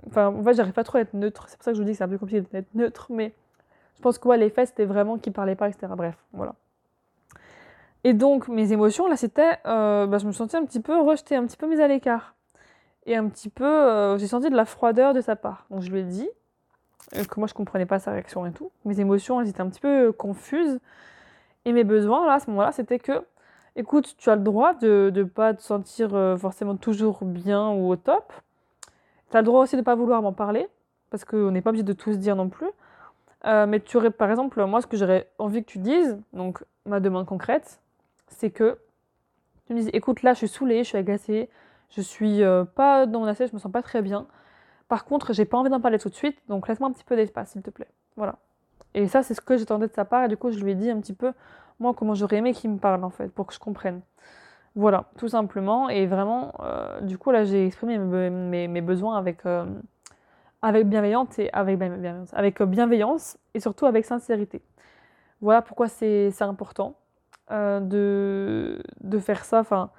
Enfin, 0.08 0.28
en 0.28 0.44
fait, 0.44 0.56
j'arrive 0.56 0.74
pas 0.74 0.84
trop 0.84 0.98
à 0.98 1.02
être 1.02 1.14
neutre. 1.14 1.46
C'est 1.48 1.58
pour 1.58 1.64
ça 1.64 1.72
que 1.72 1.78
je 1.78 1.82
vous 1.82 1.86
dis 1.86 1.92
que 1.92 1.98
c'est 2.00 2.04
un 2.04 2.10
peu 2.10 2.18
compliqué 2.18 2.42
d'être 2.42 2.74
neutre, 2.74 3.08
mais 3.12 3.34
je 3.96 4.02
pense 4.02 4.18
que 4.18 4.28
ouais, 4.28 4.38
les 4.38 4.50
faits, 4.50 4.70
c'était 4.70 4.86
vraiment 4.86 5.20
qui 5.20 5.30
parlait 5.32 5.56
pas, 5.56 5.70
etc. 5.70 5.94
Bref, 5.96 6.16
voilà. 6.34 6.56
Et 8.04 8.14
donc, 8.14 8.48
mes 8.48 8.72
émotions, 8.72 9.08
là, 9.08 9.16
c'était. 9.16 9.60
Euh, 9.66 10.08
bah, 10.08 10.18
je 10.18 10.26
me 10.26 10.32
sentais 10.32 10.58
un 10.58 10.66
petit 10.66 10.80
peu 10.80 11.00
rejetée, 11.00 11.36
un 11.36 11.46
petit 11.46 11.58
peu 11.58 11.68
mise 11.68 11.80
à 11.80 11.88
l'écart. 11.88 12.36
Et 13.06 13.16
un 13.16 13.28
petit 13.28 13.50
peu. 13.50 13.66
Euh, 13.66 14.18
j'ai 14.18 14.28
senti 14.28 14.50
de 14.50 14.56
la 14.56 14.66
froideur 14.66 15.14
de 15.14 15.22
sa 15.22 15.36
part. 15.36 15.66
Donc, 15.70 15.82
je 15.82 15.92
lui 15.92 16.00
ai 16.00 16.04
dit 16.04 16.30
euh, 17.16 17.24
que 17.24 17.40
moi, 17.40 17.48
je 17.48 17.54
comprenais 17.54 17.86
pas 17.86 18.00
sa 18.00 18.12
réaction 18.12 18.46
et 18.46 18.52
tout. 18.52 18.72
Mes 18.86 19.00
émotions, 19.00 19.40
elles 19.40 19.50
étaient 19.50 19.62
un 19.62 19.70
petit 19.70 19.80
peu 19.80 20.12
confuses. 20.12 20.80
Et 21.66 21.74
mes 21.74 21.84
besoins, 21.84 22.26
là, 22.26 22.34
à 22.34 22.40
ce 22.40 22.50
moment-là, 22.50 22.72
c'était 22.72 23.00
que. 23.00 23.24
Écoute, 23.76 24.16
tu 24.18 24.30
as 24.30 24.36
le 24.36 24.42
droit 24.42 24.74
de 24.74 25.12
ne 25.16 25.24
pas 25.24 25.54
te 25.54 25.62
sentir 25.62 26.10
forcément 26.38 26.76
toujours 26.76 27.20
bien 27.24 27.70
ou 27.70 27.90
au 27.90 27.96
top. 27.96 28.34
Tu 29.30 29.38
as 29.38 29.42
le 29.42 29.46
droit 29.46 29.62
aussi 29.62 29.76
de 29.76 29.82
ne 29.82 29.86
pas 29.86 29.96
vouloir 29.96 30.22
m'en 30.22 30.34
parler. 30.34 30.68
Parce 31.10 31.24
qu'on 31.24 31.52
n'est 31.52 31.62
pas 31.62 31.70
obligé 31.70 31.84
de 31.84 31.94
tout 31.94 32.12
se 32.12 32.18
dire 32.18 32.36
non 32.36 32.50
plus. 32.50 32.68
mais 33.46 33.80
tu 33.80 33.96
aurais, 33.96 34.12
par 34.12 34.30
exemple, 34.30 34.66
moi, 34.66 34.82
ce 34.82 34.88
que 34.88 34.98
j'aurais 34.98 35.30
envie 35.38 35.64
que 35.64 35.72
tu 35.72 35.80
dises, 35.80 36.20
donc 36.34 36.66
ma 36.86 37.00
demande 37.00 37.26
concrète, 37.26 37.81
c'est 38.32 38.50
que 38.50 38.78
tu 39.68 39.74
me 39.74 39.82
dis 39.82 39.90
écoute 39.94 40.24
là 40.24 40.34
je 40.34 40.40
suis 40.40 40.48
saoulée, 40.48 40.84
je 40.84 40.90
suis 40.90 40.98
agacée, 40.98 41.50
je 41.90 42.02
suis 42.02 42.44
euh, 42.44 42.66
pas 42.66 43.06
dans 43.06 43.20
mon 43.20 43.28
assiette, 43.28 43.50
je 43.50 43.56
me 43.56 43.60
sens 43.60 43.72
pas 43.72 43.84
très 43.84 44.02
bien. 44.02 44.28
Par 44.88 45.06
contre, 45.06 45.32
j'ai 45.32 45.46
pas 45.46 45.58
envie 45.58 45.70
d'en 45.70 45.80
parler 45.80 46.00
tout 46.00 46.10
de 46.10 46.16
suite, 46.16 46.38
donc 46.50 46.68
laisse-moi 46.68 46.90
un 46.90 46.92
petit 46.92 47.06
peu 47.06 47.16
d'espace, 47.16 47.52
s'il 47.52 47.62
te 47.62 47.70
plaît. 47.70 47.88
Voilà. 48.18 48.36
Et 48.94 49.08
ça, 49.08 49.24
c'est 49.24 49.34
ce 49.34 49.40
que 49.40 49.56
j'attendais 49.56 49.88
de 49.88 49.94
sa 49.94 50.04
part, 50.04 50.26
et 50.26 50.28
du 50.28 50.36
coup, 50.36 50.52
je 50.52 50.60
lui 50.60 50.72
ai 50.72 50.76
dit 50.76 50.90
un 50.90 51.00
petit 51.00 51.14
peu, 51.14 51.32
moi, 51.80 51.94
comment 51.94 52.14
j'aurais 52.14 52.38
aimé 52.38 52.54
qu'il 52.54 52.72
me 52.72 52.78
parle, 52.78 53.04
en 53.06 53.10
fait, 53.10 53.30
pour 53.30 53.48
que 53.48 53.54
je 53.54 53.60
comprenne. 53.60 54.02
Voilà, 54.76 55.06
tout 55.18 55.28
simplement. 55.28 55.90
Et 55.90 56.08
vraiment, 56.08 56.54
euh, 56.60 57.02
du 57.02 57.18
coup, 57.18 57.32
là, 57.32 57.44
j'ai 57.44 57.68
exprimé 57.68 57.98
mes, 57.98 58.82
besoins 58.82 59.18
avec, 59.18 59.46
euh, 59.46 59.66
avec 60.62 60.88
bienveillance 60.88 61.40
et 61.40 61.50
avec 61.54 61.78
bienveillance, 61.78 62.34
avec 62.34 62.62
bienveillance 62.62 63.38
et 63.54 63.60
surtout 63.60 63.86
avec 63.86 64.06
sincérité. 64.06 64.62
Voilà 65.42 65.62
pourquoi 65.62 65.88
c'est 65.88 66.42
important. 66.42 66.96
Euh, 67.52 67.82
de, 67.82 68.82
de 69.02 69.20
faire 69.20 69.44
ça. 69.44 69.60
Enfin, 69.60 69.90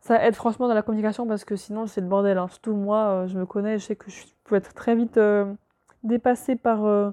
ça 0.00 0.24
aide 0.26 0.34
franchement 0.34 0.66
dans 0.66 0.74
la 0.74 0.82
communication 0.82 1.26
parce 1.28 1.44
que 1.44 1.54
sinon 1.54 1.86
c'est 1.86 2.00
le 2.00 2.08
bordel. 2.08 2.38
Hein. 2.38 2.48
Surtout 2.48 2.74
moi, 2.74 2.98
euh, 2.98 3.26
je 3.28 3.38
me 3.38 3.46
connais, 3.46 3.78
je 3.78 3.84
sais 3.84 3.96
que 3.96 4.10
je 4.10 4.24
peux 4.44 4.56
être 4.56 4.74
très 4.74 4.96
vite 4.96 5.16
euh, 5.16 5.52
dépassée 6.02 6.56
par, 6.56 7.12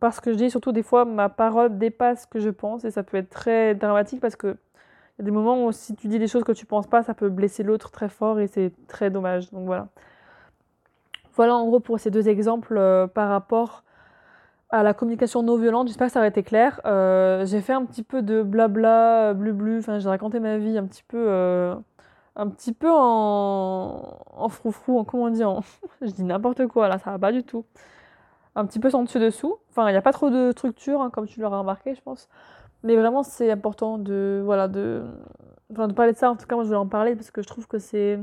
par 0.00 0.12
ce 0.14 0.20
que 0.20 0.32
je 0.32 0.36
dis. 0.36 0.50
Surtout 0.50 0.72
des 0.72 0.82
fois, 0.82 1.04
ma 1.06 1.28
parole 1.30 1.78
dépasse 1.78 2.22
ce 2.22 2.26
que 2.26 2.40
je 2.40 2.50
pense 2.50 2.84
et 2.84 2.90
ça 2.90 3.02
peut 3.02 3.16
être 3.16 3.30
très 3.30 3.74
dramatique 3.74 4.20
parce 4.20 4.36
que 4.36 4.48
y 5.18 5.22
a 5.22 5.24
des 5.24 5.30
moments 5.30 5.64
où 5.64 5.72
si 5.72 5.94
tu 5.96 6.08
dis 6.08 6.18
des 6.18 6.28
choses 6.28 6.44
que 6.44 6.52
tu 6.52 6.66
penses 6.66 6.86
pas, 6.86 7.02
ça 7.02 7.14
peut 7.14 7.30
blesser 7.30 7.62
l'autre 7.62 7.90
très 7.90 8.10
fort 8.10 8.38
et 8.40 8.48
c'est 8.48 8.72
très 8.86 9.10
dommage. 9.10 9.50
Donc 9.50 9.66
voilà. 9.66 9.88
Voilà 11.34 11.54
en 11.56 11.66
gros 11.66 11.80
pour 11.80 12.00
ces 12.00 12.10
deux 12.10 12.28
exemples 12.28 13.08
par 13.14 13.28
rapport 13.30 13.84
à 14.70 14.82
la 14.82 14.94
communication 14.94 15.42
non 15.42 15.56
violente. 15.56 15.88
J'espère 15.88 16.08
que 16.08 16.12
ça 16.12 16.20
aurait 16.20 16.28
été 16.28 16.42
clair. 16.42 16.80
Euh, 16.86 17.46
j'ai 17.46 17.60
fait 17.60 17.72
un 17.72 17.84
petit 17.84 18.02
peu 18.02 18.22
de 18.22 18.42
blabla, 18.42 19.34
blu 19.34 19.78
Enfin, 19.78 19.98
j'ai 19.98 20.08
raconté 20.08 20.40
ma 20.40 20.58
vie 20.58 20.76
un 20.78 20.86
petit 20.86 21.04
peu, 21.04 21.24
euh, 21.28 21.74
un 22.36 22.48
petit 22.48 22.72
peu 22.72 22.90
en, 22.90 24.18
en 24.36 24.48
froufrou, 24.48 24.98
en 24.98 25.04
comment 25.04 25.24
on 25.24 25.30
dit, 25.30 25.44
en... 25.44 25.60
je 26.02 26.10
dis 26.10 26.24
n'importe 26.24 26.66
quoi 26.66 26.88
là, 26.88 26.98
ça 26.98 27.12
va 27.12 27.18
pas 27.18 27.32
du 27.32 27.44
tout. 27.44 27.64
Un 28.56 28.66
petit 28.66 28.80
peu 28.80 28.90
sans 28.90 29.02
dessus 29.04 29.18
dessous. 29.20 29.56
Enfin, 29.70 29.88
il 29.88 29.92
n'y 29.92 29.98
a 29.98 30.02
pas 30.02 30.12
trop 30.12 30.30
de 30.30 30.50
structure, 30.52 31.00
hein, 31.02 31.10
comme 31.10 31.26
tu 31.26 31.40
l'auras 31.40 31.58
remarqué, 31.58 31.94
je 31.94 32.02
pense. 32.02 32.28
Mais 32.82 32.96
vraiment, 32.96 33.22
c'est 33.22 33.50
important 33.50 33.98
de, 33.98 34.42
voilà, 34.44 34.68
de, 34.68 35.04
enfin, 35.72 35.88
de 35.88 35.92
parler 35.94 36.12
de 36.12 36.18
ça. 36.18 36.30
En 36.30 36.36
tout 36.36 36.46
cas, 36.46 36.54
moi, 36.56 36.64
je 36.64 36.68
voulais 36.68 36.78
en 36.78 36.88
parler 36.88 37.16
parce 37.16 37.30
que 37.30 37.42
je 37.42 37.48
trouve 37.48 37.66
que 37.68 37.78
c'est 37.78 38.18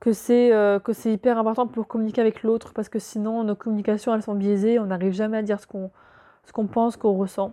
que 0.00 0.12
c'est 0.12 0.52
euh, 0.52 0.78
que 0.78 0.92
c'est 0.92 1.12
hyper 1.12 1.38
important 1.38 1.66
pour 1.66 1.86
communiquer 1.86 2.20
avec 2.20 2.42
l'autre 2.42 2.72
parce 2.72 2.88
que 2.88 2.98
sinon 2.98 3.44
nos 3.44 3.54
communications 3.56 4.14
elles 4.14 4.22
sont 4.22 4.34
biaisées, 4.34 4.78
on 4.78 4.86
n'arrive 4.86 5.12
jamais 5.12 5.38
à 5.38 5.42
dire 5.42 5.60
ce 5.60 5.66
qu'on 5.66 5.90
qu'on 6.52 6.66
pense, 6.66 6.96
qu'on 6.96 7.12
ressent. 7.12 7.52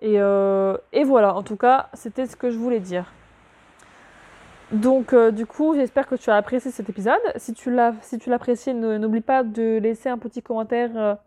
Et, 0.00 0.14
euh, 0.18 0.78
et, 0.94 1.04
voilà, 1.04 1.34
en 1.34 1.42
tout 1.42 1.56
cas, 1.56 1.90
c'était 1.92 2.26
ce 2.26 2.36
que 2.36 2.50
je 2.50 2.56
voulais 2.56 2.80
dire. 2.80 3.12
Donc 4.72 5.12
euh, 5.12 5.30
du 5.30 5.44
coup, 5.46 5.74
j'espère 5.74 6.06
que 6.06 6.14
tu 6.14 6.30
as 6.30 6.36
apprécié 6.36 6.70
cet 6.70 6.88
épisode. 6.88 7.20
Si 7.36 7.52
tu 7.52 7.70
l'as 7.70 7.92
si 8.00 8.18
l'apprécies, 8.26 8.72
n'oublie 8.74 9.20
pas 9.20 9.42
de 9.42 9.78
laisser 9.78 10.08
un 10.08 10.18
petit 10.18 10.42
commentaire 10.42 11.18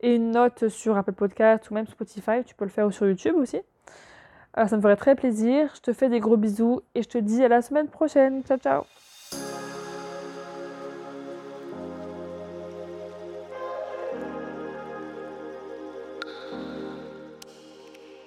et 0.00 0.16
une 0.16 0.32
note 0.32 0.68
sur 0.68 0.96
Apple 0.96 1.12
Podcast 1.12 1.70
ou 1.70 1.74
même 1.74 1.86
Spotify, 1.86 2.44
tu 2.44 2.56
peux 2.56 2.64
le 2.64 2.70
faire 2.70 2.92
sur 2.92 3.06
YouTube 3.06 3.36
aussi. 3.36 3.60
ça 4.56 4.76
me 4.76 4.82
ferait 4.82 4.96
très 4.96 5.14
plaisir. 5.14 5.70
Je 5.76 5.80
te 5.80 5.92
fais 5.92 6.08
des 6.08 6.18
gros 6.20 6.36
bisous 6.36 6.80
et 6.96 7.02
je 7.02 7.08
te 7.08 7.18
dis 7.18 7.44
à 7.44 7.48
la 7.48 7.62
semaine 7.62 7.88
prochaine. 7.88 8.42
Ciao 8.42 8.58
ciao 8.58 9.61